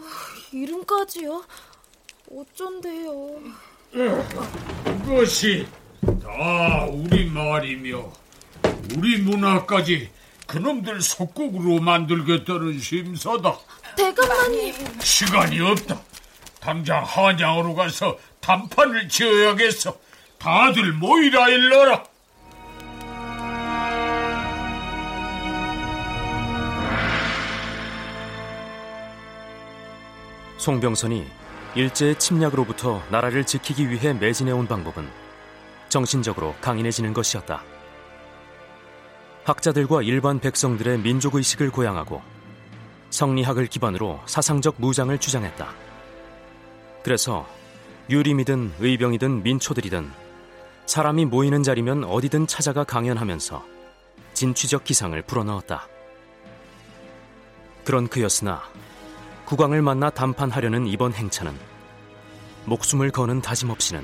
이름까지요? 0.51 1.43
어쩐데요? 2.29 3.39
이것이 5.03 5.65
다 6.21 6.85
우리 6.91 7.29
말이며 7.29 8.11
우리 8.97 9.17
문화까지 9.21 10.09
그놈들 10.47 11.01
속국으로 11.01 11.79
만들겠다는 11.79 12.79
심사다. 12.79 13.57
대감마님 13.95 14.73
시간이 14.99 15.59
없다. 15.61 16.01
당장 16.65 17.03
한양으로 17.03 17.75
가서 17.75 18.17
단판을 18.41 19.07
지어야겠어. 19.07 19.95
다들 20.39 20.93
모이라 20.93 21.47
일러라. 21.49 22.03
송병선이 30.57 31.27
일제의 31.75 32.17
침략으로부터 32.17 33.03
나라를 33.11 33.45
지키기 33.45 33.91
위해 33.91 34.13
매진해온 34.13 34.67
방법은 34.67 35.07
정신적으로 35.89 36.55
강인해지는 36.61 37.13
것이었다. 37.13 37.61
학자들과 39.43 40.01
일반 40.01 40.39
백성들의 40.39 40.97
민족의식을 40.97 41.69
고양하고 41.69 42.23
성리학을 43.11 43.67
기반으로 43.67 44.19
사상적 44.25 44.77
무장을 44.79 45.15
주장했다. 45.19 45.84
그래서 47.05 47.47
유림이든 48.09 48.77
의병이든 48.79 49.43
민초들이든 49.43 50.11
사람이 50.87 51.25
모이는 51.25 51.61
자리면 51.61 52.03
어디든 52.03 52.47
찾아가 52.47 52.83
강연하면서 52.83 53.63
진취적 54.33 54.83
기상을 54.83 55.21
불어넣었다. 55.21 55.87
그런 57.83 58.07
그였으나 58.07 58.63
국왕을 59.45 59.83
만나 59.83 60.09
담판하려는 60.09 60.87
이번 60.87 61.13
행차는 61.13 61.55
목숨을 62.65 63.11
거는 63.11 63.43
다짐 63.43 63.69
없이는 63.69 64.03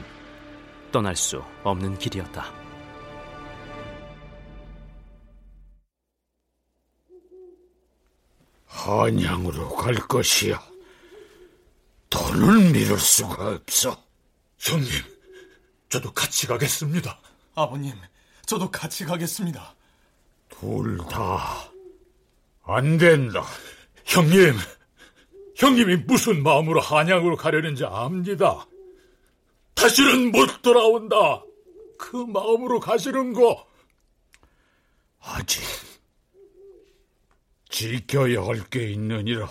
떠날 0.92 1.16
수 1.16 1.42
없는 1.64 1.98
길이었다. 1.98 2.46
한양으로 8.68 9.70
갈 9.70 9.96
것이야. 9.96 10.71
돈을 12.12 12.72
미룰 12.72 13.00
수가 13.00 13.56
없어. 13.56 13.98
형님, 14.60 14.90
저도 15.90 16.14
같이 16.14 16.46
가겠습니다. 16.46 17.20
아버님, 17.56 17.94
저도 18.46 18.70
같이 18.70 19.06
가겠습니다. 19.06 19.76
둘 20.50 20.98
다 21.10 21.72
안 22.64 22.98
된다. 22.98 23.44
형님, 24.06 24.54
형님이 25.56 25.96
무슨 26.06 26.44
마음으로 26.44 26.80
한양으로 26.80 27.36
가려는지 27.38 27.84
압니다. 27.86 28.68
다시는 29.74 30.32
못 30.32 30.62
돌아온다. 30.62 31.44
그 31.98 32.16
마음으로 32.18 32.80
가시는 32.80 33.34
거. 33.34 33.66
아직 35.22 35.62
지켜야 37.70 38.44
할 38.44 38.64
게 38.70 38.92
있느니라. 38.92 39.48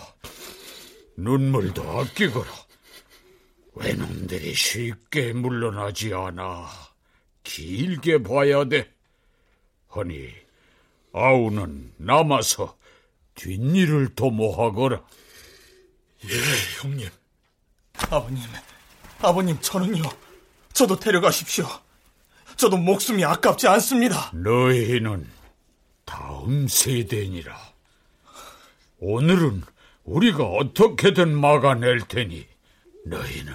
눈물도 1.16 1.82
아끼거라. 1.98 2.50
외놈들이 3.74 4.54
쉽게 4.54 5.32
물러나지 5.32 6.12
않아. 6.14 6.68
길게 7.44 8.22
봐야 8.22 8.64
돼. 8.64 8.92
허니 9.94 10.28
아우는 11.12 11.94
남아서 11.96 12.76
뒷일을 13.34 14.14
도모하거라. 14.14 15.02
예, 16.24 16.82
형님. 16.82 17.08
아버님, 18.10 18.42
아버님 19.20 19.60
저는요. 19.60 20.02
저도 20.72 20.98
데려가십시오. 20.98 21.66
저도 22.56 22.76
목숨이 22.76 23.24
아깝지 23.24 23.66
않습니다. 23.68 24.30
너희는 24.34 25.26
다음 26.04 26.68
세대니라. 26.68 27.58
오늘은 28.98 29.62
우리가 30.04 30.44
어떻게든 30.44 31.38
막아낼 31.38 32.00
테니 32.00 32.46
너희는 33.06 33.54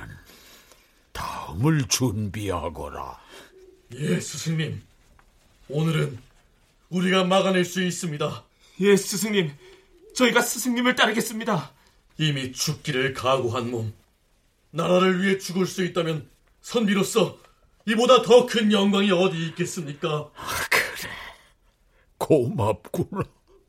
다음을 1.12 1.88
준비하거라. 1.88 3.20
예, 3.96 4.20
스승님. 4.20 4.82
오늘은 5.70 6.18
우리가 6.90 7.24
막아낼 7.24 7.66
수 7.66 7.82
있습니다. 7.82 8.44
예, 8.82 8.96
스승님. 8.96 9.52
저희가 10.14 10.42
스승님을 10.42 10.96
따르겠습니다. 10.96 11.72
이미 12.18 12.52
죽기를 12.52 13.14
각오한 13.14 13.72
몸. 13.72 13.94
나라를 14.72 15.22
위해 15.24 15.38
죽을 15.38 15.66
수 15.66 15.84
있다면 15.84 16.30
선비로서 16.62 17.38
이보다 17.88 18.22
더 18.24 18.46
큰 18.46 18.72
영광이 18.72 19.12
어디 19.12 19.46
있겠습니까? 19.48 20.30
아, 20.36 20.48
그래. 20.70 21.12
고맙구나. 22.18 23.24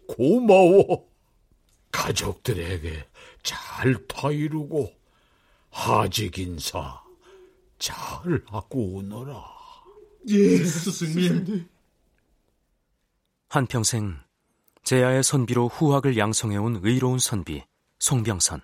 고마워. 0.09 1.07
가족들에게 1.97 3.09
잘 3.43 4.07
타이르고 4.07 4.93
하직 5.71 6.39
인사 6.39 7.03
잘 7.79 7.97
하고 8.47 8.97
오너라. 8.97 9.45
예, 10.29 10.59
스승님. 10.65 11.69
한평생 13.49 14.21
제야의 14.85 15.23
선비로 15.23 15.69
후학을 15.69 16.19
양성해온 16.19 16.81
의로운 16.83 17.19
선비 17.19 17.65
송병선. 17.99 18.61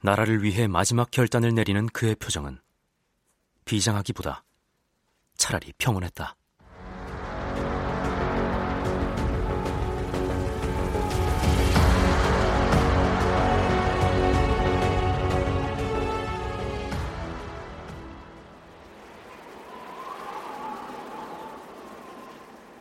나라를 0.00 0.42
위해 0.42 0.66
마지막 0.66 1.10
결단을 1.10 1.54
내리는 1.54 1.86
그의 1.88 2.14
표정은 2.14 2.60
비장하기보다 3.66 4.44
차라리 5.36 5.72
평온했다. 5.76 6.36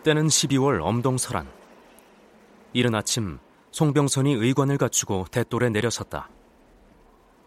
때는 0.05 0.27
12월 0.27 0.81
엄동설한. 0.83 1.51
이른 2.73 2.93
아침 2.93 3.39
송병선이 3.71 4.33
의관을 4.33 4.77
갖추고 4.77 5.25
대돌에 5.31 5.69
내려섰다. 5.69 6.29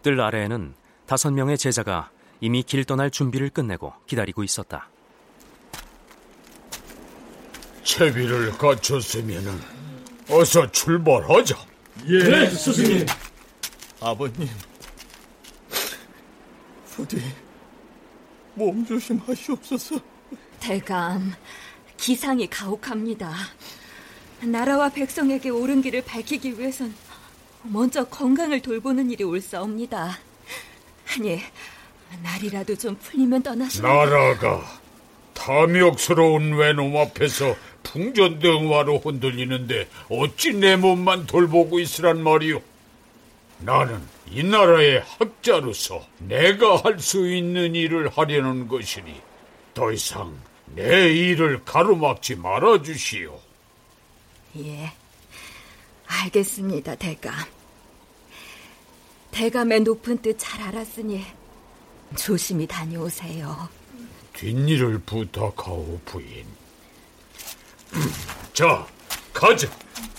뜰 0.02 0.20
아래에는 0.20 0.74
다섯 1.06 1.30
명의 1.30 1.56
제자가 1.56 2.10
이미 2.40 2.64
길 2.64 2.84
떠날 2.84 3.10
준비를 3.10 3.50
끝내고 3.50 3.92
기다리고 4.06 4.42
있었다. 4.42 4.90
채비를 7.84 8.50
갖췄으면 8.58 9.60
어서 10.28 10.68
출발하자. 10.72 11.56
예, 12.08 12.18
네, 12.18 12.50
스승님. 12.50 13.06
아버님, 14.00 14.48
부디 16.86 17.22
몸 18.54 18.84
조심하시옵소서. 18.84 20.00
대감, 20.58 21.32
기상이 21.98 22.46
가혹합니다. 22.48 23.34
나라와 24.40 24.88
백성에게 24.88 25.50
옳은 25.50 25.82
길을 25.82 26.02
밝히기 26.02 26.58
위해선 26.58 26.94
먼저 27.64 28.04
건강을 28.04 28.62
돌보는 28.62 29.10
일이 29.10 29.24
옳사옵니다. 29.24 30.18
아니, 31.14 31.40
날이라도 32.22 32.76
좀 32.76 32.96
풀리면 32.96 33.42
떠나시. 33.42 33.82
나라가 33.82 34.62
탐욕스러운 35.34 36.54
외놈 36.54 36.96
앞에서 36.96 37.56
풍전등화로 37.82 38.98
흔들리는데 38.98 39.88
어찌 40.08 40.52
내 40.54 40.76
몸만 40.76 41.26
돌보고 41.26 41.80
있으란 41.80 42.22
말이오? 42.22 42.60
나는 43.60 44.00
이 44.30 44.42
나라의 44.44 45.02
학자로서 45.18 46.06
내가 46.18 46.76
할 46.76 47.00
수 47.00 47.26
있는 47.28 47.74
일을 47.74 48.08
하려는 48.08 48.68
것이니 48.68 49.14
더 49.74 49.90
이상 49.90 50.36
내 50.74 51.08
일을 51.12 51.64
가로막지 51.64 52.36
말아 52.36 52.82
주시오. 52.82 53.40
예, 54.58 54.92
알겠습니다, 56.06 56.94
대감. 56.96 57.34
대감의 59.30 59.80
높은 59.80 60.18
뜻 60.22 60.36
잘 60.38 60.60
알았으니 60.62 61.24
조심히 62.16 62.66
다녀오세요. 62.66 63.68
뒷일을 64.32 65.00
부탁하오, 65.00 66.00
부인. 66.04 66.46
자, 68.52 68.86
가자. 69.32 69.68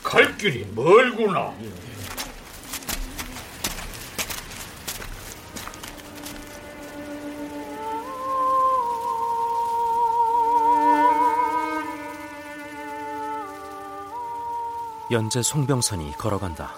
갈 0.03 0.37
길이 0.37 0.65
멀구나. 0.73 1.53
연재 15.11 15.41
송병선이 15.41 16.17
걸어간다. 16.19 16.75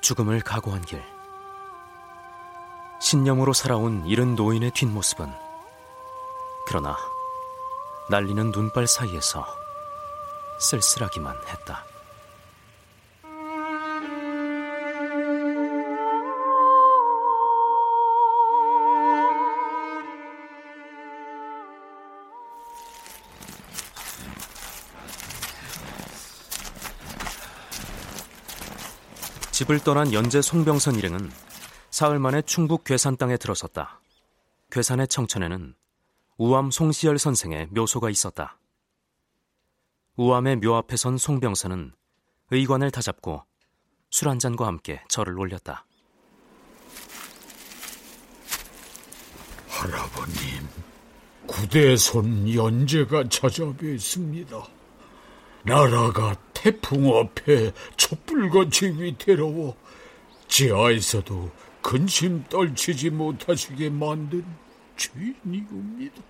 죽음을 0.00 0.40
각오한 0.42 0.82
길. 0.82 1.02
신념으로 3.00 3.52
살아온 3.52 4.06
이른 4.06 4.36
노인의 4.36 4.70
뒷모습은 4.70 5.28
그러나 6.68 6.96
날리는 8.10 8.52
눈발 8.52 8.86
사이에서 8.86 9.44
쓸쓸하기만 10.60 11.36
했다. 11.48 11.84
집을 29.66 29.80
떠난 29.80 30.12
연재 30.12 30.42
송병선 30.42 30.94
일행은 30.94 31.28
사흘 31.90 32.20
만에 32.20 32.40
충북 32.42 32.84
괴산 32.84 33.16
땅에 33.16 33.36
들어섰다. 33.36 34.00
괴산의 34.70 35.08
청천에는 35.08 35.74
우암 36.38 36.70
송시열 36.70 37.18
선생의 37.18 37.66
묘소가 37.72 38.08
있었다. 38.08 38.60
우암의 40.16 40.60
묘 40.60 40.76
앞에 40.76 40.96
선 40.96 41.18
송병선은 41.18 41.92
의관을 42.52 42.92
다잡고 42.92 43.42
술 44.10 44.28
한 44.28 44.38
잔과 44.38 44.68
함께 44.68 45.02
절을 45.08 45.36
올렸다. 45.36 45.84
할아버님, 49.68 50.68
구대손 51.48 52.54
연재가 52.54 53.28
찾아뵙습니다. 53.28 54.75
나라가 55.66 56.36
태풍 56.54 57.16
앞에 57.16 57.72
촛불같이 57.96 58.86
위태로워 58.86 59.76
지하에서도 60.46 61.50
근심 61.82 62.44
떨치지 62.44 63.10
못하시게 63.10 63.90
만든 63.90 64.44
죄인이옵니다. 64.96 66.22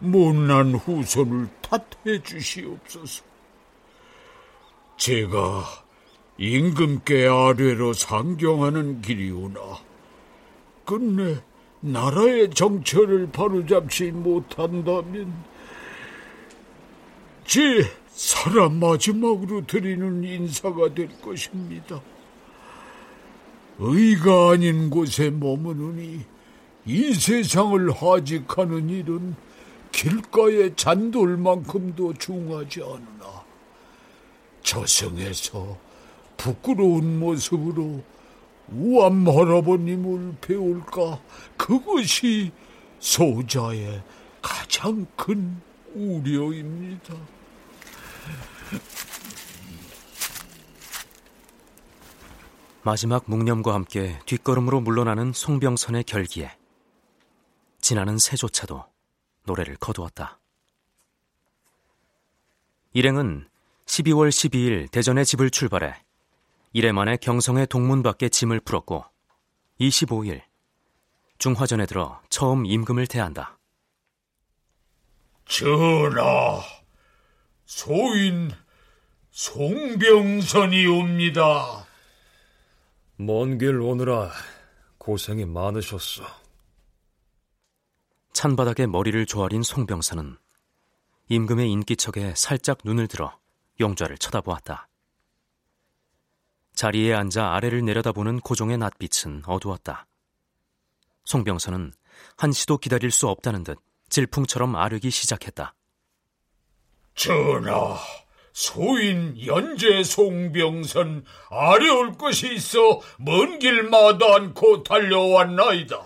못난 0.00 0.74
후손을 0.74 1.48
탓해 1.62 2.22
주시옵소서. 2.24 3.22
제가 4.96 5.64
임금께 6.38 7.26
아뢰로 7.28 7.92
상경하는 7.92 9.02
길이오나 9.02 9.60
끝내 10.84 11.40
나라의 11.80 12.50
정처를 12.50 13.30
바로잡지 13.30 14.10
못한다면 14.10 15.32
제 17.52 17.86
사람 18.08 18.80
마지막으로 18.80 19.66
드리는 19.66 20.24
인사가 20.24 20.94
될 20.94 21.10
것입니다. 21.20 22.00
의가 23.78 24.52
아닌 24.52 24.88
곳에 24.88 25.28
머무르니 25.28 26.24
이 26.86 27.12
세상을 27.12 27.92
하직하는 27.92 28.88
일은 28.88 29.36
길가의 29.92 30.76
잔돌만큼도 30.76 32.14
중하지 32.14 32.84
않으나 32.84 33.44
저승에서 34.62 35.76
부끄러운 36.38 37.20
모습으로 37.20 38.02
우암 38.70 39.28
할아버님을 39.28 40.36
배울까 40.40 41.20
그것이 41.58 42.50
소자의 42.98 44.02
가장 44.40 45.06
큰 45.16 45.60
우려입니다. 45.94 47.41
마지막 52.84 53.24
묵념과 53.26 53.74
함께 53.74 54.18
뒷걸음으로 54.26 54.80
물러나는 54.80 55.32
송병선의 55.32 56.04
결기에 56.04 56.50
지나는 57.80 58.18
새조차도 58.18 58.84
노래를 59.44 59.76
거두었다. 59.76 60.40
일행은 62.92 63.48
12월 63.86 64.28
12일 64.28 64.90
대전의 64.90 65.24
집을 65.24 65.50
출발해 65.50 65.94
이래 66.72 66.92
만에 66.92 67.16
경성의 67.16 67.66
동문 67.68 68.02
밖에 68.02 68.28
짐을 68.28 68.60
풀었고 68.60 69.04
25일 69.80 70.42
중화전에 71.38 71.86
들어 71.86 72.20
처음 72.30 72.66
임금을 72.66 73.06
대한다. 73.06 73.58
전하, 75.46 76.62
소인 77.74 78.52
송병선이 79.30 80.86
옵니다. 80.88 81.86
먼 83.16 83.56
길 83.56 83.80
오느라 83.80 84.30
고생이 84.98 85.46
많으셨어. 85.46 86.22
찬바닥에 88.34 88.86
머리를 88.86 89.24
조아린 89.24 89.62
송병선은 89.62 90.36
임금의 91.28 91.70
인기척에 91.72 92.34
살짝 92.36 92.78
눈을 92.84 93.08
들어 93.08 93.40
용좌를 93.80 94.18
쳐다보았다. 94.18 94.88
자리에 96.74 97.14
앉아 97.14 97.54
아래를 97.54 97.86
내려다보는 97.86 98.40
고종의 98.40 98.76
낯빛은 98.76 99.44
어두웠다. 99.46 100.06
송병선은 101.24 101.94
한시도 102.36 102.76
기다릴 102.76 103.10
수 103.10 103.28
없다는 103.28 103.64
듯 103.64 103.78
질풍처럼 104.10 104.76
아르기 104.76 105.10
시작했다. 105.10 105.74
전하, 107.14 107.98
소인 108.52 109.36
연재 109.46 110.02
송병선 110.02 111.24
아려올 111.50 112.12
것이 112.18 112.54
있어 112.54 113.00
먼 113.18 113.58
길 113.58 113.84
마다 113.84 114.34
않고 114.36 114.82
달려왔나이다. 114.82 116.00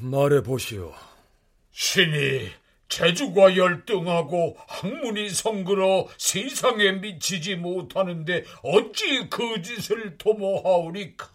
말해 0.00 0.42
보시오. 0.42 0.94
신이 1.72 2.50
재주가 2.88 3.56
열등하고 3.56 4.56
학문이 4.66 5.28
성그러 5.28 6.08
세상에 6.16 6.92
미치지 6.92 7.56
못하는데 7.56 8.44
어찌 8.62 9.28
그 9.28 9.60
짓을 9.62 10.16
도모하오리까? 10.18 11.28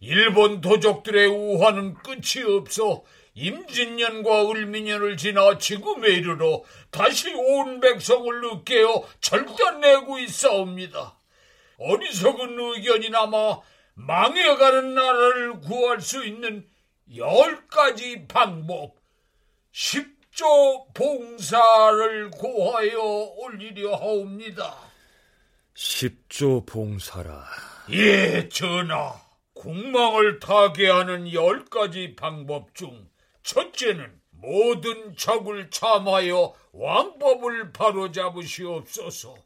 일본 0.00 0.60
도적들의 0.60 1.26
우화는 1.26 1.94
끝이 1.94 2.44
없어 2.56 3.02
임진년과 3.38 4.50
을미년을 4.50 5.16
지나 5.16 5.58
지금에 5.58 6.08
이르러 6.08 6.64
다시 6.90 7.32
온 7.32 7.78
백성을 7.78 8.44
으깨어 8.44 9.04
절단내고 9.20 10.18
있사옵니다. 10.18 11.16
어리석은 11.78 12.58
의견이나마 12.58 13.60
망해가는 13.94 14.94
나라를 14.94 15.60
구할 15.60 16.00
수 16.00 16.24
있는 16.24 16.66
열 17.16 17.66
가지 17.68 18.26
방법, 18.26 18.96
십조 19.70 20.88
봉사를 20.92 22.30
고하여 22.32 23.00
올리려 23.36 23.94
하옵니다. 23.94 24.76
십조 25.74 26.64
봉사라. 26.66 27.44
예, 27.90 28.48
전하. 28.48 29.14
국망을 29.54 30.38
타게 30.38 30.88
하는 30.88 31.32
열 31.32 31.64
가지 31.64 32.14
방법 32.14 32.74
중 32.74 33.07
첫째는 33.48 34.20
모든 34.28 35.16
적을 35.16 35.70
참하여 35.70 36.54
왕법을 36.72 37.72
바로잡으시옵소서. 37.72 39.36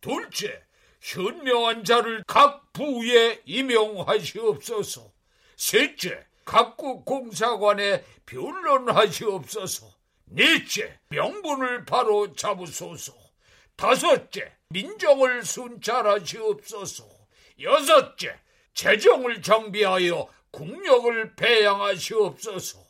둘째, 0.00 0.60
현명한 1.00 1.84
자를 1.84 2.24
각 2.26 2.72
부에 2.72 3.40
임용하시옵소서. 3.44 5.12
셋째, 5.56 6.26
각국 6.44 7.04
공사관에 7.04 8.04
변론하시옵소서. 8.26 9.86
넷째, 10.24 10.98
명분을 11.10 11.84
바로 11.84 12.32
잡으소서. 12.34 13.14
다섯째, 13.76 14.52
민정을 14.70 15.44
순찰하시옵소서. 15.44 17.08
여섯째, 17.60 18.36
재정을 18.74 19.42
정비하여 19.42 20.28
국력을 20.50 21.36
배양하시옵소서. 21.36 22.87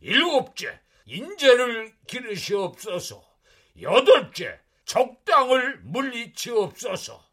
일곱째, 0.00 0.80
인재를 1.06 1.92
기르시옵소서. 2.06 3.22
여덟째, 3.80 4.58
적당을 4.84 5.80
물리치옵소서. 5.84 7.24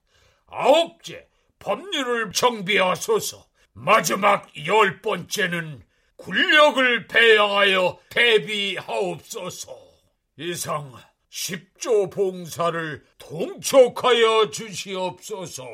아홉째, 0.47 1.27
법률을 1.60 2.32
정비하소서. 2.32 3.45
마지막 3.73 4.47
열 4.65 5.01
번째는 5.01 5.84
군력을 6.17 7.08
배양하여 7.08 7.99
대비하옵소서. 8.10 9.71
이상 10.38 10.93
십조 11.30 12.10
봉사를 12.10 13.03
통촉하여 13.17 14.49
주시옵소서. 14.49 15.65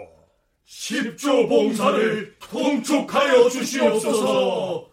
십조 0.66 1.48
봉사를 1.48 2.36
통촉하여 2.40 3.50
주시옵소서. 3.50 4.92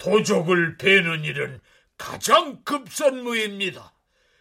도적을 0.00 0.76
베는 0.76 1.24
일은 1.24 1.60
가장 1.96 2.62
급선무입니다. 2.64 3.92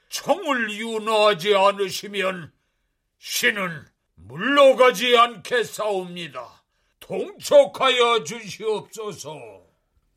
청을 0.10 0.72
윤호하지 0.72 1.56
않으시면 1.56 2.52
신은 3.20 3.86
물러가지 4.15 5.17
않겠사옵니다. 5.17 6.63
통촉하여 7.00 8.24
주시옵소서. 8.24 9.38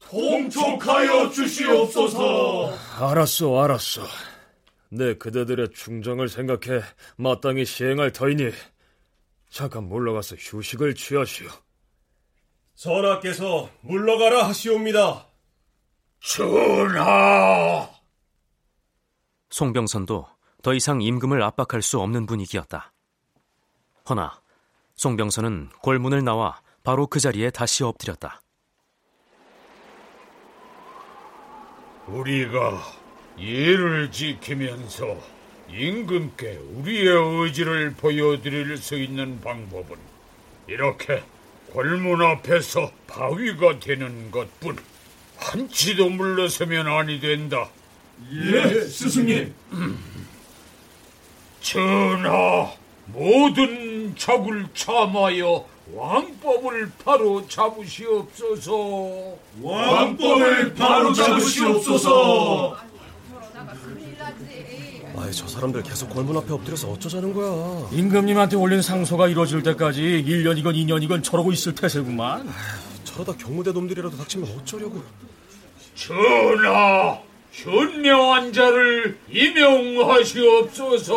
통촉하여 0.01 1.31
주시옵소서. 1.31 2.77
알았어, 2.99 3.63
알았어. 3.63 4.03
내 4.89 5.15
그대들의 5.15 5.71
충정을 5.73 6.29
생각해 6.29 6.83
마땅히 7.17 7.65
시행할 7.65 8.13
터이니 8.13 8.51
잠깐 9.51 9.85
물러가서 9.85 10.37
휴식을 10.37 10.95
취하시오. 10.95 11.49
전하께서 12.75 13.71
물러가라 13.83 14.49
하시옵니다. 14.49 15.30
전하! 16.21 17.89
송병선도 19.51 20.27
더 20.63 20.75
이상 20.75 21.01
임금을 21.01 21.43
압박할 21.43 21.83
수 21.83 21.99
없는 22.01 22.27
분위기였다. 22.27 22.93
허나 24.09 24.41
송병선은 24.97 25.71
골문을 25.83 26.23
나와 26.23 26.61
바로 26.85 27.07
그 27.07 27.21
자리에 27.21 27.51
다시 27.51 27.85
엎드렸다. 27.85 28.43
우리가 32.07 32.83
예를 33.39 34.11
지키면서 34.11 35.17
임금께 35.69 36.57
우리의 36.57 37.09
의지를 37.09 37.95
보여드릴 37.95 38.77
수 38.77 38.97
있는 38.97 39.41
방법은 39.41 39.97
이렇게 40.67 41.23
골문 41.73 42.21
앞에서 42.21 42.91
바위가 43.07 43.79
되는 43.79 44.31
것뿐 44.31 44.77
한치도 45.41 46.11
물러서면 46.11 46.87
아니 46.87 47.19
된다. 47.21 47.69
예, 48.33 48.81
스승님. 48.83 49.55
전하, 51.63 52.71
모든 53.07 54.15
적을 54.17 54.67
참하여 54.75 55.65
왕법을 55.95 56.93
바로 57.05 57.47
잡으시옵소서. 57.49 59.37
왕법을 59.61 60.75
바로 60.75 61.13
잡으시옵소서. 61.13 62.77
아이, 65.17 65.33
저 65.33 65.47
사람들 65.49 65.83
계속 65.83 66.09
골문 66.11 66.37
앞에 66.37 66.53
엎드려서 66.53 66.89
어쩌자는 66.89 67.35
거야. 67.35 67.89
임금님한테 67.93 68.57
올린 68.57 68.81
상소가 68.81 69.29
이루어질 69.29 69.63
때까지 69.63 70.25
1년이건 70.27 70.75
2년이건 70.77 71.25
저러고 71.25 71.53
있을 71.53 71.75
태세구만. 71.75 72.49
저러다 73.21 73.37
경무대 73.37 73.73
놈들이라도 73.73 74.17
닥치면 74.17 74.49
어쩌려고. 74.59 75.03
전하, 75.95 77.19
현명한 77.53 78.51
자를 78.53 79.19
임용하시옵소서. 79.29 81.15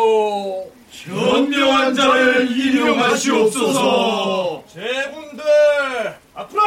현명한 0.90 1.94
자를 1.94 2.50
임용하시옵소서. 2.50 4.64
제군들 4.72 5.44
앞으로! 6.34 6.62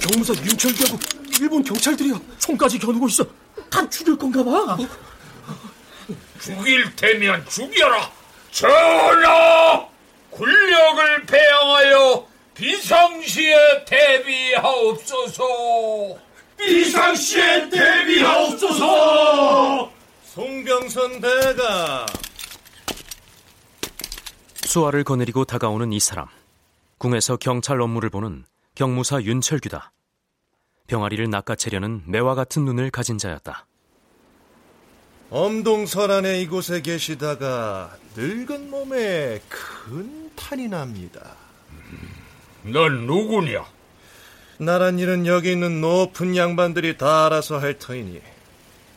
경무사 0.00 0.34
윤철기하고 0.34 0.98
일본 1.40 1.64
경찰들이야. 1.64 2.20
총까지 2.38 2.78
겨누고 2.78 3.08
있어. 3.08 3.26
다 3.70 3.88
죽일 3.90 4.16
건가 4.16 4.44
봐. 4.44 4.76
죽일 6.40 6.94
테면 6.94 7.44
죽여라. 7.48 8.12
전하, 8.52 9.88
군력을 10.34 11.26
배양하여 11.26 12.26
비상시에 12.54 13.84
대비하옵소서. 13.84 15.44
비상시에 16.56 17.68
대비하옵소서. 17.70 18.84
송병선 20.24 21.20
대가 21.20 22.06
수화를 24.64 25.04
거느리고 25.04 25.44
다가오는 25.44 25.92
이 25.92 26.00
사람. 26.00 26.26
궁에서 26.98 27.36
경찰 27.36 27.80
업무를 27.80 28.10
보는 28.10 28.44
경무사 28.74 29.22
윤철규다. 29.22 29.92
병아리를 30.88 31.30
낚아채려는 31.30 32.02
매와 32.06 32.34
같은 32.34 32.64
눈을 32.64 32.90
가진 32.90 33.18
자였다. 33.18 33.66
엄동설안에 35.30 36.40
이곳에 36.40 36.80
계시다가 36.80 37.96
늙은 38.16 38.70
몸에 38.70 39.40
큰 39.48 40.23
탈이 40.36 40.68
납니다. 40.68 41.36
넌 42.62 43.06
누구냐? 43.06 43.64
나란 44.58 44.98
일은 44.98 45.26
여기 45.26 45.52
있는 45.52 45.80
높은 45.80 46.36
양반들이 46.36 46.96
다 46.96 47.26
알아서 47.26 47.58
할 47.58 47.78
터이니 47.78 48.20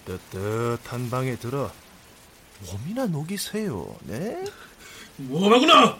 뜨뜻한 0.06 1.10
방에 1.10 1.36
들어 1.38 1.72
몸이나 2.72 3.06
녹이세요. 3.08 3.96
네? 4.04 4.44
뭐라구나? 5.18 5.98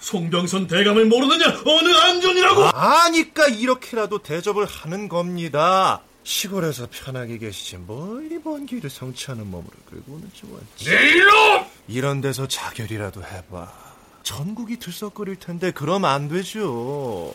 송병선 0.00 0.66
대감을 0.66 1.06
모르느냐? 1.06 1.62
어느 1.64 1.88
안전이라고? 1.94 2.64
아니까 2.74 3.46
이렇게라도 3.48 4.18
대접을 4.18 4.66
하는 4.66 5.08
겁니다. 5.08 6.00
시골에서 6.24 6.88
편하게 6.90 7.38
계시지 7.38 7.78
멀리 7.86 8.38
먼 8.42 8.66
길을 8.66 8.88
성취하는 8.90 9.46
몸으로 9.48 9.72
끌고 9.90 10.14
오는 10.14 10.30
지 10.32 10.42
원치. 10.48 10.84
네 10.84 11.10
이놈! 11.16 11.66
이런 11.88 12.20
데서 12.20 12.46
자결이라도 12.48 13.22
해봐. 13.24 13.91
전국이 14.22 14.78
들썩거릴 14.78 15.36
텐데 15.36 15.70
그럼 15.70 16.04
안 16.04 16.28
되죠. 16.28 17.32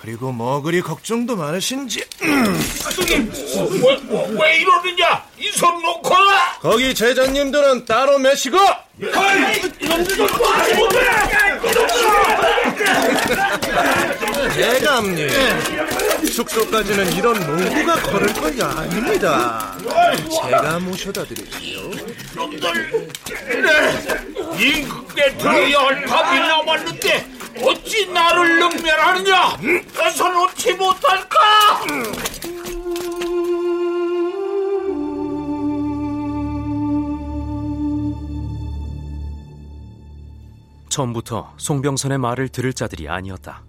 그리고 0.00 0.32
뭐 0.32 0.60
그리 0.60 0.82
걱정도 0.82 1.34
많으신지. 1.36 2.04
왜, 2.20 2.28
왜, 3.08 4.28
왜 4.38 4.56
이러느냐? 4.58 5.24
이손 5.38 5.80
놓거라! 5.80 6.58
거기 6.60 6.94
제자님들은 6.94 7.86
따로 7.86 8.18
매시고. 8.18 8.58
대감님, 14.54 15.28
숙소까지는 16.26 17.12
이런 17.14 17.34
농구가 17.46 17.94
걸을 18.02 18.32
것이 18.34 18.62
아닙니다. 18.62 19.74
제가 20.42 20.78
모셔다 20.80 21.24
드릴게요. 21.24 21.90
놈들, 22.34 23.12
임금께 24.58 25.36
들어야 25.38 25.78
할 25.78 26.04
답이 26.04 26.38
남았는데 26.38 27.34
어찌 27.62 28.10
나를 28.10 28.58
능멸하느냐? 28.58 29.56
벗어놓지 29.94 30.74
못할까? 30.74 31.38
처음부터 40.88 41.54
송병선의 41.56 42.18
말을 42.18 42.48
들을 42.48 42.72
자들이 42.72 43.08
아니었다. 43.08 43.64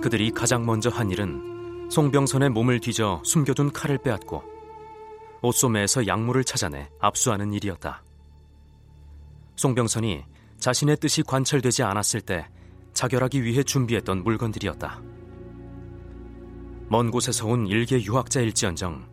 그들이 0.00 0.30
가장 0.30 0.64
먼저 0.64 0.88
한 0.88 1.10
일은 1.10 1.88
송병선의 1.90 2.50
몸을 2.50 2.80
뒤져 2.80 3.20
숨겨둔 3.24 3.72
칼을 3.72 3.98
빼앗고 3.98 4.57
옷소매에서 5.42 6.06
약물을 6.06 6.44
찾아내 6.44 6.88
압수하는 7.00 7.52
일이었다. 7.52 8.02
송병선이 9.56 10.24
자신의 10.58 10.96
뜻이 10.98 11.22
관철되지 11.22 11.82
않았을 11.82 12.20
때 12.20 12.48
자결하기 12.92 13.44
위해 13.44 13.62
준비했던 13.62 14.24
물건들이었다. 14.24 15.00
먼 16.88 17.10
곳에서 17.10 17.46
온 17.46 17.66
일개 17.66 18.00
유학자일지언정 18.00 19.06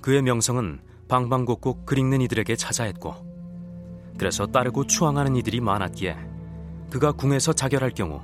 그의 0.00 0.22
명성은 0.22 0.80
방방곡곡 1.08 1.84
글 1.84 1.98
읽는 1.98 2.20
이들에게 2.22 2.54
자자했고 2.54 3.26
그래서 4.18 4.46
따르고 4.46 4.86
추앙하는 4.86 5.36
이들이 5.36 5.60
많았기에 5.60 6.16
그가 6.90 7.12
궁에서 7.12 7.52
자결할 7.52 7.90
경우 7.90 8.20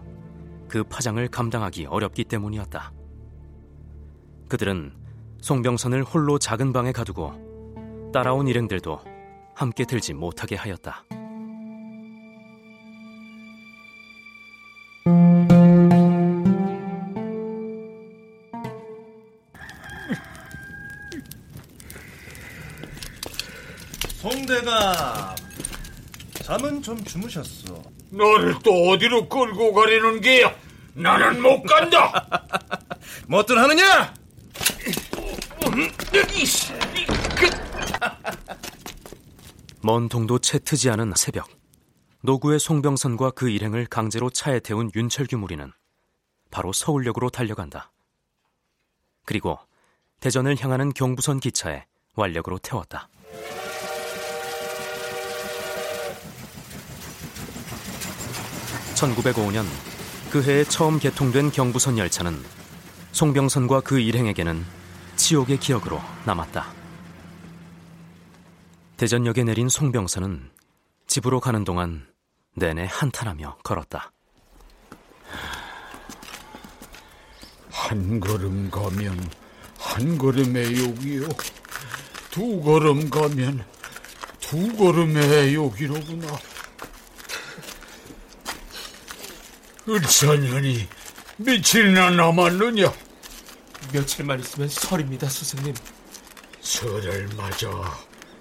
그 0.68 0.82
파장을 0.84 1.26
감당하기 1.28 1.86
어렵기 1.86 2.24
때문이었다. 2.24 2.92
그들은 4.48 4.92
송병선을 5.44 6.04
홀로 6.04 6.38
작은 6.38 6.72
방에 6.72 6.90
가두고 6.90 8.10
따라온 8.14 8.48
일행들도 8.48 8.98
함께 9.54 9.84
들지 9.84 10.14
못하게 10.14 10.56
하였다. 10.56 11.04
송대감 24.16 25.36
잠은 26.42 26.80
좀 26.80 27.04
주무셨어 27.04 27.82
너를 28.08 28.54
또 28.64 28.88
어디로 28.88 29.28
끌고 29.28 29.74
가려는 29.74 30.22
게야? 30.22 30.54
나는 30.94 31.42
못 31.42 31.62
간다. 31.64 32.48
뭐든 33.28 33.58
하느냐? 33.58 34.23
먼 39.82 40.08
동도 40.08 40.38
채 40.38 40.58
트지 40.58 40.88
않은 40.90 41.14
새벽 41.16 41.48
노구의 42.22 42.60
송병선과 42.60 43.32
그 43.32 43.50
일행을 43.50 43.86
강제로 43.86 44.30
차에 44.30 44.60
태운 44.60 44.90
윤철규 44.94 45.36
무리는 45.36 45.72
바로 46.50 46.72
서울역으로 46.72 47.30
달려간다. 47.30 47.90
그리고 49.24 49.58
대전을 50.20 50.56
향하는 50.60 50.92
경부선 50.92 51.40
기차에 51.40 51.86
완력으로 52.14 52.58
태웠다. 52.58 53.08
(1905년) 58.94 59.64
그 60.30 60.42
해에 60.42 60.62
처음 60.64 61.00
개통된 61.00 61.50
경부선 61.50 61.98
열차는 61.98 62.40
송병선과 63.10 63.80
그 63.80 63.98
일행에게는 63.98 64.83
치욕의 65.24 65.58
기억으로 65.58 66.02
남았다. 66.26 66.70
대전역에 68.98 69.42
내린 69.44 69.70
송병선은 69.70 70.50
집으로 71.06 71.40
가는 71.40 71.64
동안 71.64 72.06
내내 72.54 72.86
한탄하며 72.90 73.56
걸었다. 73.64 74.12
한 77.70 78.20
걸음 78.20 78.70
가면 78.70 79.30
한 79.78 80.18
걸음의 80.18 80.78
욕이요. 80.78 81.28
두 82.30 82.60
걸음 82.60 83.08
가면 83.08 83.64
두 84.40 84.76
걸음의 84.76 85.54
욕이로구나. 85.54 86.38
을사년이 89.88 90.86
며칠이나 91.38 92.10
남았느냐? 92.10 93.03
며칠만 93.98 94.40
있으면 94.40 94.68
설입니다, 94.68 95.28
스승님. 95.28 95.72
설을 96.60 97.28
맞아 97.36 97.68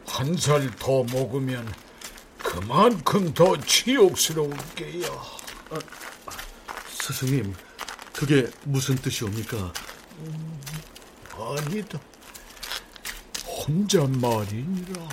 한 0.08 0.36
살 0.36 0.70
더 0.80 1.04
먹으면 1.04 1.72
그만큼 2.40 3.32
더 3.36 3.56
치욕스러울 3.62 4.52
게야. 4.76 5.08
아, 5.70 5.80
스승님, 6.90 7.54
그게 8.14 8.50
무슨 8.64 8.96
뜻이옵니까? 8.96 9.72
음, 10.20 10.62
아니다. 11.38 12.00
혼잣말이니라. 13.46 15.08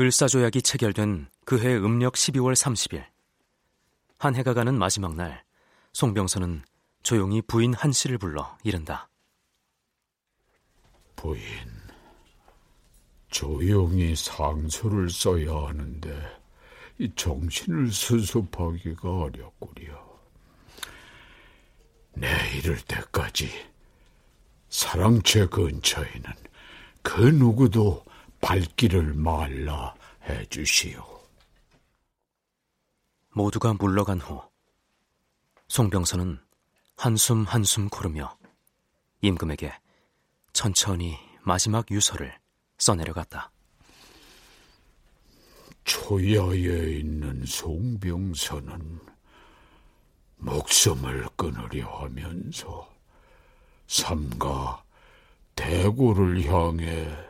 을사조약이 0.00 0.62
체결된 0.62 1.28
그해 1.44 1.76
음력 1.76 2.14
12월 2.14 2.54
30일 2.54 3.04
한 4.18 4.34
해가 4.34 4.54
가는 4.54 4.78
마지막 4.78 5.14
날 5.14 5.44
송병선은 5.92 6.62
조용히 7.02 7.42
부인 7.42 7.74
한 7.74 7.92
씨를 7.92 8.16
불러 8.16 8.56
이른다. 8.62 9.10
부인, 11.16 11.42
조용히 13.28 14.16
상소를 14.16 15.10
써야 15.10 15.66
하는데 15.66 16.40
이 16.98 17.12
정신을 17.14 17.92
수습하기가 17.92 19.06
어렵구려. 19.06 20.18
내 22.14 22.28
이럴 22.56 22.78
때까지 22.78 23.50
사랑채 24.70 25.44
근처에는 25.44 26.32
그 27.02 27.20
누구도 27.20 28.02
발길을 28.40 29.14
말라 29.14 29.94
해주시오. 30.28 31.20
모두가 33.32 33.74
물러간 33.74 34.20
후 34.20 34.42
송병선은 35.68 36.40
한숨 36.96 37.44
한숨 37.44 37.88
고르며 37.88 38.36
임금에게 39.20 39.72
천천히 40.52 41.16
마지막 41.42 41.90
유서를 41.90 42.36
써내려갔다. 42.78 43.50
초야에 45.84 46.98
있는 46.98 47.44
송병선은 47.46 49.00
목숨을 50.36 51.28
끊으려 51.36 51.88
하면서 51.98 52.90
삼가 53.86 54.82
대고를 55.54 56.44
향해 56.44 57.29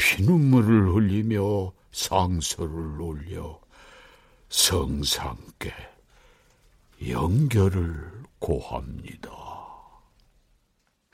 피눈물을 0.00 0.94
흘리며 0.94 1.72
상서를 1.92 2.98
올려 3.02 3.60
성상께 4.48 5.74
연결을 7.06 8.24
고합니다. 8.38 9.30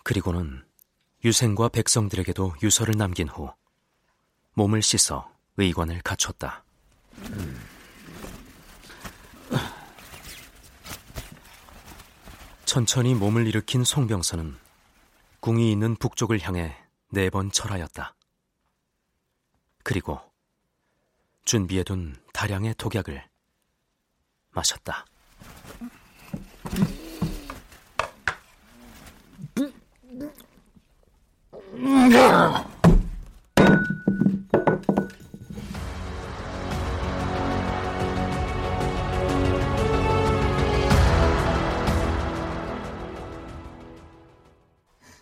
그리고는 0.04 0.64
유생과 1.24 1.70
백성들에게도 1.70 2.54
유서를 2.62 2.94
남긴 2.96 3.28
후 3.28 3.50
몸을 4.54 4.82
씻어 4.82 5.28
의관을 5.56 6.02
갖췄다. 6.02 6.62
천천히 12.64 13.14
몸을 13.14 13.48
일으킨 13.48 13.82
송병선은 13.82 14.56
궁이 15.40 15.72
있는 15.72 15.96
북쪽을 15.96 16.40
향해 16.40 16.76
네 17.10 17.30
번 17.30 17.50
절하였다. 17.50 18.15
그리고 19.86 20.18
준비해둔 21.44 22.16
다량의 22.32 22.74
독약을 22.76 23.22
마셨다. 24.50 25.04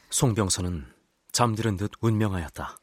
송병선은 0.08 0.90
잠들은 1.32 1.76
듯 1.76 1.90
운명하였다. 2.00 2.78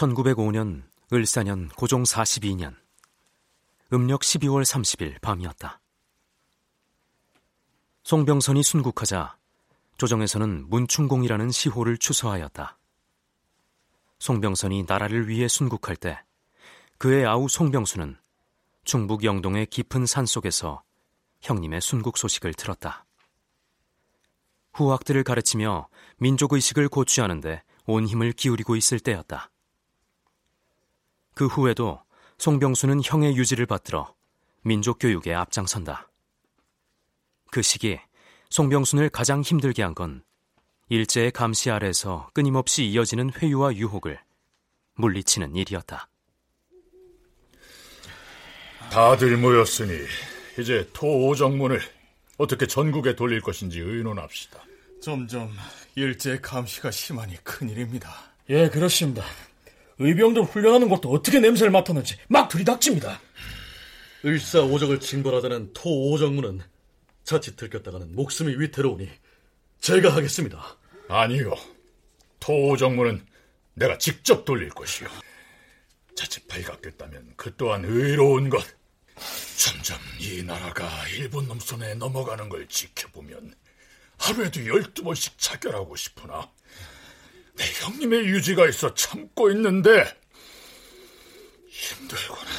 1905년 0.00 0.82
을사년 1.12 1.68
고종 1.76 2.04
42년 2.04 2.74
음력 3.92 4.22
12월 4.22 4.64
30일 4.64 5.20
밤이었다. 5.20 5.78
송병선이 8.04 8.62
순국하자 8.62 9.36
조정에서는 9.98 10.70
문충공이라는 10.70 11.50
시호를 11.50 11.98
추서하였다. 11.98 12.78
송병선이 14.20 14.84
나라를 14.88 15.28
위해 15.28 15.48
순국할 15.48 15.96
때 15.96 16.18
그의 16.96 17.26
아우 17.26 17.46
송병수는 17.50 18.16
충북 18.84 19.22
영동의 19.24 19.66
깊은 19.66 20.06
산 20.06 20.24
속에서 20.24 20.82
형님의 21.42 21.82
순국 21.82 22.16
소식을 22.16 22.54
들었다. 22.54 23.04
후학들을 24.72 25.22
가르치며 25.24 25.88
민족의식을 26.20 26.88
고취하는데 26.88 27.62
온 27.84 28.06
힘을 28.06 28.32
기울이고 28.32 28.76
있을 28.76 28.98
때였다. 28.98 29.50
그 31.40 31.46
후에도 31.46 32.02
송병수는 32.36 33.00
형의 33.02 33.34
유지를 33.34 33.64
받들어 33.64 34.14
민족 34.60 34.98
교육에 34.98 35.32
앞장선다. 35.32 36.10
그 37.50 37.62
시기 37.62 37.98
송병순을 38.50 39.08
가장 39.08 39.40
힘들게 39.40 39.82
한 39.82 39.94
건 39.94 40.22
일제의 40.90 41.30
감시 41.30 41.70
아래서 41.70 42.28
끊임없이 42.34 42.84
이어지는 42.84 43.32
회유와 43.32 43.74
유혹을 43.74 44.20
물리치는 44.96 45.56
일이었다. 45.56 46.10
다들 48.92 49.38
모였으니 49.38 49.98
이제 50.58 50.90
토오정문을 50.92 51.80
어떻게 52.36 52.66
전국에 52.66 53.16
돌릴 53.16 53.40
것인지 53.40 53.80
의논합시다. 53.80 54.62
점점 55.00 55.50
일제 55.94 56.38
감시가 56.38 56.90
심하니 56.90 57.42
큰일입니다. 57.42 58.14
예, 58.50 58.68
그렇습니다. 58.68 59.24
의병들 60.00 60.42
훈련하는 60.42 60.88
것도 60.88 61.10
어떻게 61.10 61.38
냄새를 61.38 61.70
맡았는지 61.70 62.16
막 62.28 62.48
들이닥칩니다. 62.48 63.20
을사오적을 64.24 64.98
징벌하자는 65.00 65.74
토오정문은 65.74 66.62
자칫 67.22 67.56
들켰다가는 67.56 68.14
목숨이 68.14 68.54
위태로우니 68.58 69.08
제가 69.80 70.14
하겠습니다. 70.14 70.76
아니요. 71.08 71.54
토오정문은 72.40 73.24
내가 73.74 73.98
직접 73.98 74.44
돌릴 74.44 74.70
것이요. 74.70 75.08
자칫 76.16 76.48
발각됐다면 76.48 77.34
그 77.36 77.54
또한 77.56 77.84
의로운 77.84 78.48
것. 78.48 78.64
점점 79.56 79.98
이 80.18 80.42
나라가 80.42 80.88
일본 81.08 81.46
놈 81.46 81.60
손에 81.60 81.94
넘어가는 81.94 82.48
걸 82.48 82.66
지켜보면 82.68 83.54
하루에도 84.16 84.66
열두 84.66 85.02
번씩 85.02 85.38
자결하고 85.38 85.94
싶으나 85.96 86.50
내 87.56 87.64
형님의 87.64 88.26
유지가 88.26 88.66
있어 88.68 88.94
참고 88.94 89.50
있는데 89.50 90.16
힘들구나. 91.68 92.50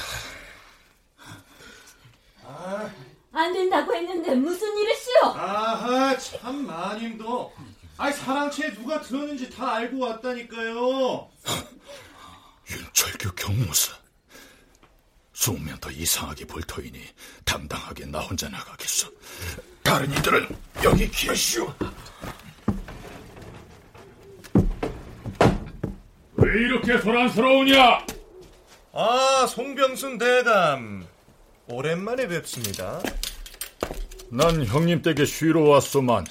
아, 2.43 2.89
안 3.33 3.53
된다고 3.53 3.93
했는데 3.93 4.35
무슨 4.35 4.77
일이시오? 4.77 5.27
아하 5.35 6.17
참 6.17 6.65
마님도 6.65 7.53
아이 7.97 8.11
사랑채 8.13 8.73
누가 8.73 8.99
들었는지 9.01 9.49
다 9.49 9.75
알고 9.75 9.99
왔다니까요. 9.99 11.29
윤철규 12.69 13.31
경무사. 13.35 13.93
수면 15.33 15.77
더 15.79 15.89
이상하게 15.89 16.45
볼 16.45 16.61
터이니 16.63 16.99
당당하게 17.45 18.05
나 18.05 18.19
혼자 18.19 18.47
나가겠어. 18.49 19.09
다른 19.83 20.11
이들은 20.11 20.47
여기 20.83 21.09
계시오. 21.09 21.73
왜 26.43 26.51
이렇게 26.63 26.97
소란스러우냐? 26.99 28.05
아, 28.93 29.45
송병순 29.47 30.17
대감. 30.17 31.05
오랜만에 31.67 32.27
뵙습니다. 32.27 33.01
난 34.29 34.65
형님 34.65 35.01
댁에 35.01 35.25
쉬러 35.25 35.61
왔소만. 35.61 36.25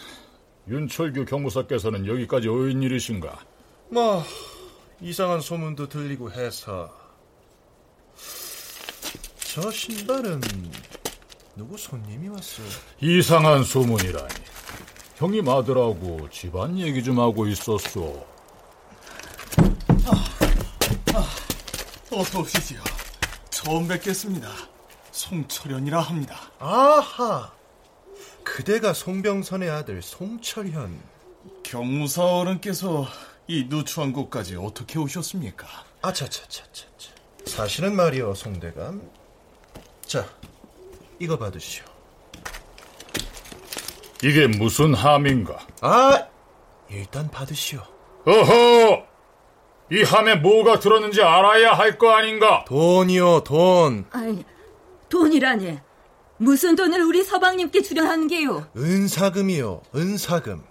윤철규 0.69 1.25
경무사께서는 1.25 2.07
여기까지 2.07 2.49
오인 2.49 2.83
일이신가? 2.83 3.39
뭐 3.91 4.23
이상한 5.01 5.41
소문도 5.41 5.89
들리고 5.89 6.31
해서 6.31 6.95
저 9.39 9.71
신발은 9.71 10.41
누구 11.57 11.77
손님이 11.77 12.29
왔어요? 12.29 12.67
이상한 13.01 13.65
소문이라니. 13.65 14.35
형님 15.17 15.49
아들하고 15.49 16.29
집안 16.31 16.79
얘기 16.79 17.03
좀 17.03 17.19
하고 17.19 17.47
있었소. 17.47 18.27
아, 20.07 20.13
아, 21.15 21.27
어서 22.13 22.41
오시지요. 22.41 22.83
처음 23.51 23.87
뵙겠습니다. 23.87 24.49
송철현이라 25.13 26.01
합니다. 26.01 26.37
아하, 26.59 27.53
그대가 28.43 28.93
송병선의 28.93 29.71
아들 29.71 30.03
송철현. 30.03 31.01
경무사 31.63 32.25
어른께서 32.25 33.07
이 33.47 33.67
누추한 33.69 34.13
곳까지 34.13 34.57
어떻게 34.57 34.99
오셨습니까? 34.99 35.67
아차차차차차. 36.03 37.11
사실은 37.47 37.95
말이요, 37.97 38.35
송대감. 38.35 39.09
자, 40.07 40.29
이거 41.19 41.39
받으시오. 41.39 41.85
이게 44.23 44.47
무슨 44.47 44.95
함인가? 44.95 45.67
아, 45.81 46.27
일단 46.91 47.31
받으시오. 47.31 47.81
어허! 48.27 49.10
이 49.93 50.03
함에 50.03 50.37
뭐가 50.37 50.79
들었는지 50.79 51.21
알아야 51.23 51.73
할 51.73 51.99
거 51.99 52.11
아닌가? 52.11 52.65
돈이요, 52.67 53.43
돈. 53.45 54.05
아니, 54.11 54.45
돈이라니. 55.09 55.79
무슨 56.39 56.75
돈을 56.77 57.03
우리 57.03 57.23
서방님께 57.23 57.83
주려는 57.83 58.27
게요? 58.29 58.67
은사금이요, 58.77 59.83
은사금. 59.95 60.63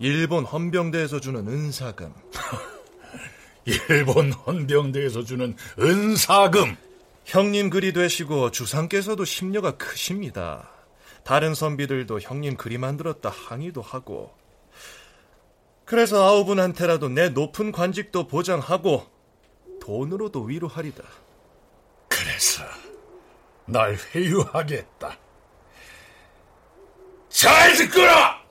일본 0.00 0.44
헌병대에서 0.44 1.20
주는 1.20 1.46
은사금. 1.46 2.12
일본 3.90 4.32
헌병대에서 4.32 5.24
주는 5.24 5.56
은사금. 5.78 6.76
형님 7.26 7.68
글이 7.68 7.92
되시고 7.92 8.50
주상께서도 8.50 9.24
심려가 9.26 9.72
크십니다. 9.72 10.70
다른 11.24 11.54
선비들도 11.54 12.20
형님 12.20 12.56
글이 12.56 12.78
만들었다 12.78 13.28
항의도 13.28 13.82
하고. 13.82 14.32
그래서 15.88 16.22
아우분한테라도 16.22 17.08
내 17.08 17.30
높은 17.30 17.72
관직도 17.72 18.28
보장하고 18.28 19.06
돈으로도 19.80 20.42
위로하리다. 20.42 21.02
그래서 22.08 22.62
날 23.64 23.96
회유하겠다. 24.14 25.18
잘 27.30 27.72
듣거라! 27.76 28.42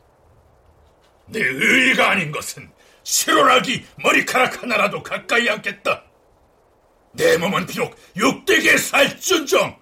내 1.27 1.39
의리가 1.39 2.09
아닌 2.09 2.31
것은 2.31 2.71
실오라기 3.03 3.85
머리카락 4.01 4.63
하나라도 4.63 5.03
가까이 5.03 5.47
않겠다. 5.47 6.05
내 7.11 7.37
몸은 7.37 7.67
비록 7.67 7.95
육대기에 8.15 8.77
살준정 8.77 9.79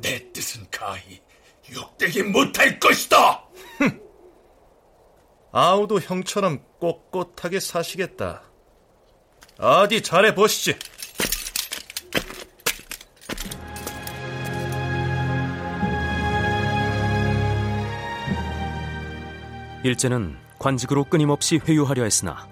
내 0.00 0.32
뜻은 0.32 0.66
가히 0.68 1.22
육대기 1.70 2.24
못할 2.24 2.80
것이다. 2.80 3.44
아우도 5.52 6.00
형처럼 6.00 6.71
꼿꼿하게 6.82 7.60
사시겠다. 7.60 8.42
어디 9.56 10.02
잘해 10.02 10.34
보시지. 10.34 10.76
일제는 19.84 20.36
관직으로 20.58 21.04
끊임없이 21.04 21.58
회유하려 21.58 22.02
했으나 22.02 22.48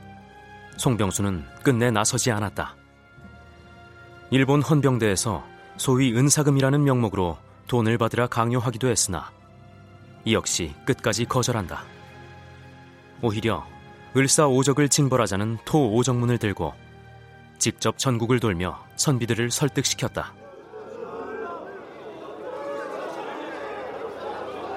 송병수는 0.76 1.44
끝내 1.64 1.90
나서지 1.90 2.30
않았다. 2.30 2.76
일본 4.30 4.62
헌병대에서 4.62 5.44
소위 5.76 6.16
은사금이라는 6.16 6.84
명목으로 6.84 7.36
돈을 7.66 7.98
받으라 7.98 8.28
강요하기도 8.28 8.88
했으나 8.88 9.32
이 10.24 10.34
역시 10.34 10.72
끝까지 10.84 11.24
거절한다. 11.24 11.84
오히려 13.22 13.66
을사오적을 14.16 14.88
징벌하자는 14.88 15.58
토오정문을 15.64 16.38
들고 16.38 16.74
직접 17.58 17.98
전국을 17.98 18.40
돌며 18.40 18.78
선비들을 18.96 19.50
설득시켰다. 19.50 20.34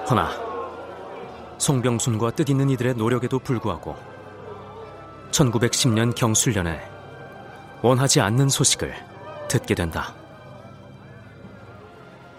허나 0.08 0.30
송병순과 1.58 2.32
뜻있는 2.32 2.70
이들의 2.70 2.94
노력에도 2.94 3.38
불구하고 3.38 3.96
1910년 5.30 6.14
경술련에 6.14 6.80
원하지 7.82 8.20
않는 8.20 8.48
소식을 8.48 8.94
듣게 9.48 9.74
된다. 9.74 10.14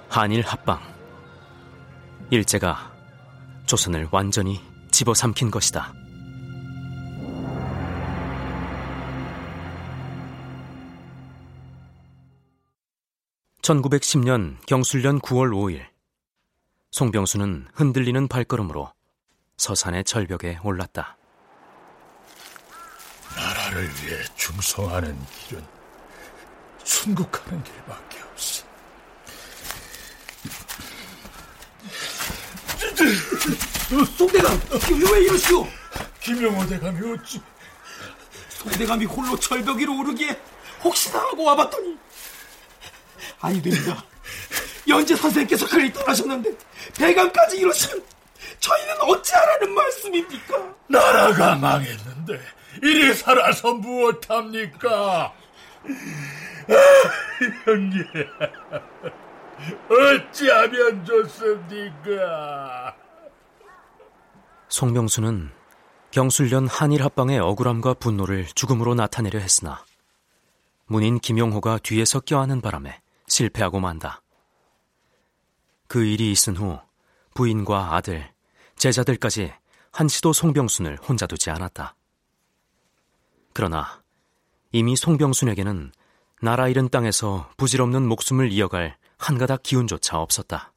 한일 0.09 0.43
합방. 0.43 0.79
일제가 2.29 2.91
조선을 3.65 4.07
완전히 4.11 4.61
집어삼킨 4.91 5.51
것이다. 5.51 5.93
(1910년) 13.65 14.57
경술년 14.67 15.19
9월 15.21 15.49
5일 15.49 15.87
송병수는 16.91 17.69
흔들리는 17.73 18.27
발걸음으로 18.27 18.93
서산의 19.57 20.03
절벽에 20.03 20.59
올랐다. 20.63 21.17
나라를 23.35 23.85
위해 23.85 24.23
충성하는 24.35 25.17
길은 25.47 25.65
순국하는 26.83 27.63
길밖에 27.63 28.21
없어. 28.21 28.65
송대감, 34.15 34.61
왜 35.11 35.23
이러시오? 35.23 35.65
김영호 36.21 36.67
대감이 36.67 37.13
어찌? 37.13 37.41
송대감이 38.49 39.05
홀로 39.05 39.35
절벽 39.39 39.77
위로 39.77 39.97
오르기에 39.97 40.39
혹시나 40.83 41.17
하고 41.17 41.45
와봤더니 41.45 41.94
아니 43.41 43.61
됩니다. 43.61 44.03
연재 44.87 45.15
선생께서 45.15 45.67
그리 45.67 45.91
떠나셨는데 45.91 46.51
대감까지 46.93 47.57
이러시면 47.57 48.03
저희는 48.59 49.01
어찌하라는 49.01 49.73
말씀입니까? 49.73 50.75
나라가 50.87 51.55
망했는데 51.55 52.39
이리 52.83 53.13
살아서 53.13 53.73
무엇합니까? 53.73 55.33
아, 56.67 56.73
형님 57.65 58.05
어찌하면 59.89 61.05
좋습니까? 61.05 62.95
송명수는 64.69 65.51
경술련 66.11 66.67
한일 66.67 67.03
합방의 67.03 67.39
억울함과 67.39 67.95
분노를 67.95 68.45
죽음으로 68.55 68.95
나타내려 68.95 69.39
했으나 69.39 69.83
문인 70.85 71.19
김용호가 71.19 71.79
뒤에서 71.79 72.19
껴안는 72.19 72.61
바람에 72.61 72.99
실패하고 73.27 73.79
만다. 73.79 74.21
그 75.87 76.03
일이 76.03 76.31
있은 76.31 76.55
후 76.55 76.79
부인과 77.33 77.95
아들, 77.95 78.31
제자들까지 78.77 79.53
한시도 79.91 80.33
송병순을 80.33 80.97
혼자 80.97 81.25
두지 81.27 81.49
않았다. 81.49 81.95
그러나 83.53 84.03
이미 84.71 84.95
송병순에게는 84.95 85.91
나라 86.41 86.67
잃은 86.67 86.89
땅에서 86.89 87.49
부질없는 87.57 88.07
목숨을 88.07 88.51
이어갈 88.51 88.97
한가닥 89.17 89.63
기운조차 89.63 90.19
없었다. 90.19 90.73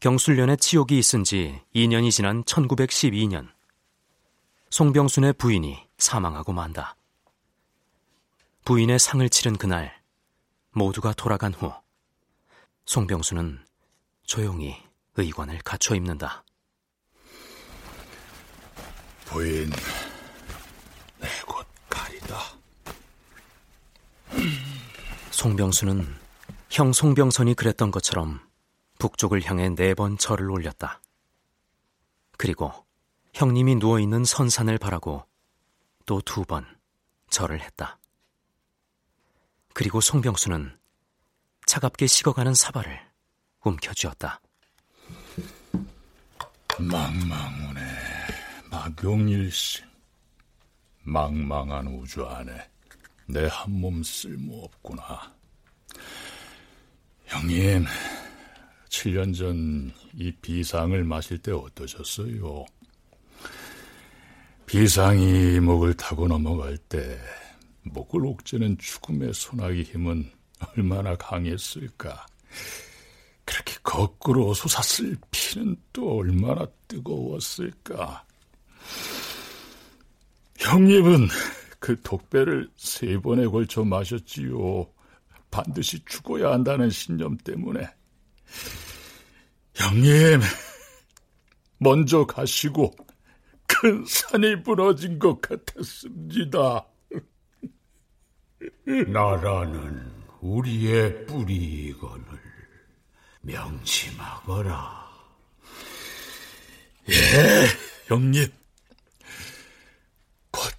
경술련의 0.00 0.56
치욕이 0.56 0.98
있은 0.98 1.22
지 1.22 1.60
2년이 1.76 2.10
지난 2.10 2.42
1912년, 2.42 3.48
송병순의 4.70 5.34
부인이 5.34 5.78
사망하고 5.98 6.52
만다. 6.52 6.96
부인의 8.64 8.98
상을 8.98 9.28
치른 9.28 9.56
그날, 9.56 10.01
모두가 10.72 11.12
돌아간 11.12 11.52
후, 11.52 11.72
송병수는 12.86 13.64
조용히 14.24 14.76
의관을 15.16 15.58
갖춰 15.58 15.94
입는다. 15.94 16.44
부인, 19.26 19.70
내곧 21.18 21.66
가리다. 21.88 22.38
송병수는 25.30 26.20
형 26.70 26.92
송병선이 26.92 27.54
그랬던 27.54 27.90
것처럼 27.90 28.40
북쪽을 28.98 29.44
향해 29.44 29.68
네 29.68 29.94
번 29.94 30.16
절을 30.16 30.50
올렸다. 30.50 31.02
그리고 32.38 32.72
형님이 33.34 33.76
누워있는 33.76 34.24
선산을 34.24 34.78
바라고 34.78 35.26
또 36.06 36.20
두 36.20 36.44
번 36.44 36.66
절을 37.30 37.60
했다. 37.60 37.98
그리고 39.74 40.00
송병수는 40.00 40.76
차갑게 41.66 42.06
식어가는 42.06 42.54
사발을 42.54 42.98
움켜쥐었다. 43.64 44.40
망망운의 46.78 47.82
막용일신 48.70 49.84
망망한 51.04 51.86
우주 51.88 52.24
안에 52.26 52.52
내 53.26 53.46
한 53.48 53.70
몸 53.80 54.02
쓸모없구나. 54.02 55.32
형님, 57.26 57.84
7년 58.88 59.34
전 59.36 59.92
이 60.14 60.30
비상을 60.42 61.02
마실 61.04 61.38
때 61.38 61.52
어떠셨어요? 61.52 62.66
비상이 64.66 65.58
목을 65.60 65.94
타고 65.94 66.28
넘어갈 66.28 66.76
때 66.76 67.18
목을 67.82 68.24
옥죄는 68.24 68.78
죽음의 68.78 69.34
소나기 69.34 69.82
힘은 69.82 70.30
얼마나 70.76 71.16
강했을까. 71.16 72.26
그렇게 73.44 73.74
거꾸로 73.82 74.54
솟았을 74.54 75.16
피는 75.30 75.76
또 75.92 76.18
얼마나 76.18 76.66
뜨거웠을까. 76.88 78.24
형님은 80.58 81.28
그 81.80 82.00
독배를 82.02 82.70
세 82.76 83.18
번에 83.18 83.46
걸쳐 83.46 83.84
마셨지요. 83.84 84.88
반드시 85.50 86.02
죽어야 86.04 86.52
한다는 86.52 86.88
신념 86.88 87.36
때문에. 87.38 87.88
형님, 89.74 90.40
먼저 91.78 92.24
가시고 92.24 92.94
큰 93.66 94.04
산이 94.06 94.56
무너진 94.56 95.18
것 95.18 95.40
같았습니다. 95.40 96.86
나라는 99.08 100.12
우리의 100.40 101.26
뿌리이거늘 101.26 102.26
명심하거라. 103.42 105.02
예, 107.08 107.66
형님. 108.06 108.48
곧 110.50 110.72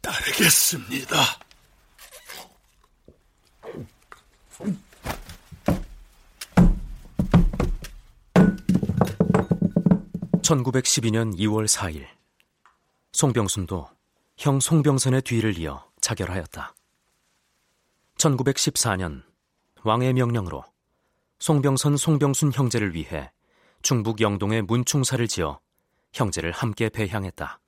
따르겠습니다. 0.00 1.16
(1912년 10.42 11.36
2월 11.38 11.66
4일) 11.68 12.06
송병순도 13.12 13.88
형 14.36 14.58
송병선의 14.58 15.22
뒤를 15.22 15.56
이어 15.58 15.88
자결하였다. 16.00 16.74
1914년 18.20 19.22
왕의 19.82 20.12
명령으로 20.12 20.62
송병선 21.38 21.96
송병순 21.96 22.52
형제를 22.52 22.94
위해 22.94 23.32
중북 23.80 24.20
영동에 24.20 24.60
문충사를 24.60 25.26
지어 25.26 25.58
형제를 26.12 26.52
함께 26.52 26.90
배향했다. 26.90 27.60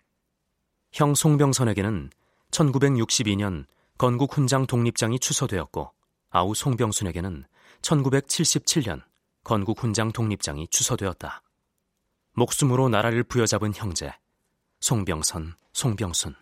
형 0.93 1.15
송병선에게는 1.15 2.11
1962년 2.51 3.65
건국 3.97 4.37
훈장 4.37 4.67
독립장이 4.67 5.19
추서되었고 5.21 5.91
아우 6.29 6.55
송병순에게는 6.55 7.45
1977년 7.81 9.03
건국 9.45 9.83
훈장 9.83 10.13
독립장이 10.13 10.69
추서되었다. 10.69 11.43
목숨으로 12.35 12.91
나라를 12.91 13.23
부여잡은 13.25 13.73
형제 13.75 14.13
송병선, 14.81 15.55
송병순. 15.73 16.42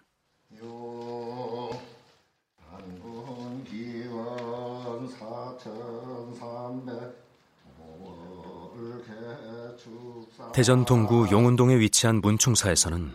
대전 10.53 10.85
동구 10.85 11.29
용운동에 11.31 11.79
위치한 11.79 12.21
문충사에서는 12.21 13.11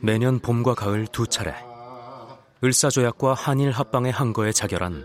매년 0.00 0.38
봄과 0.38 0.74
가을 0.74 1.06
두 1.06 1.26
차례 1.26 1.54
을사조약과 2.62 3.34
한일 3.34 3.70
합방의 3.70 4.12
항거에 4.12 4.52
자결한 4.52 5.04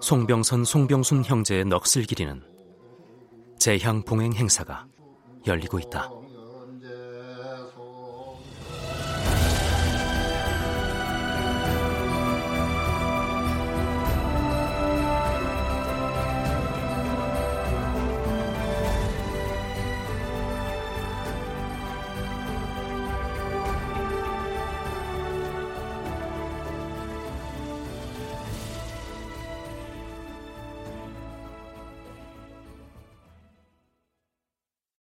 송병선, 0.00 0.64
송병순 0.64 1.24
형제의 1.24 1.64
넋을 1.64 2.04
기리는 2.04 2.42
재향 3.58 4.02
봉행 4.02 4.32
행사가 4.32 4.86
열리고 5.46 5.78
있다. 5.78 6.10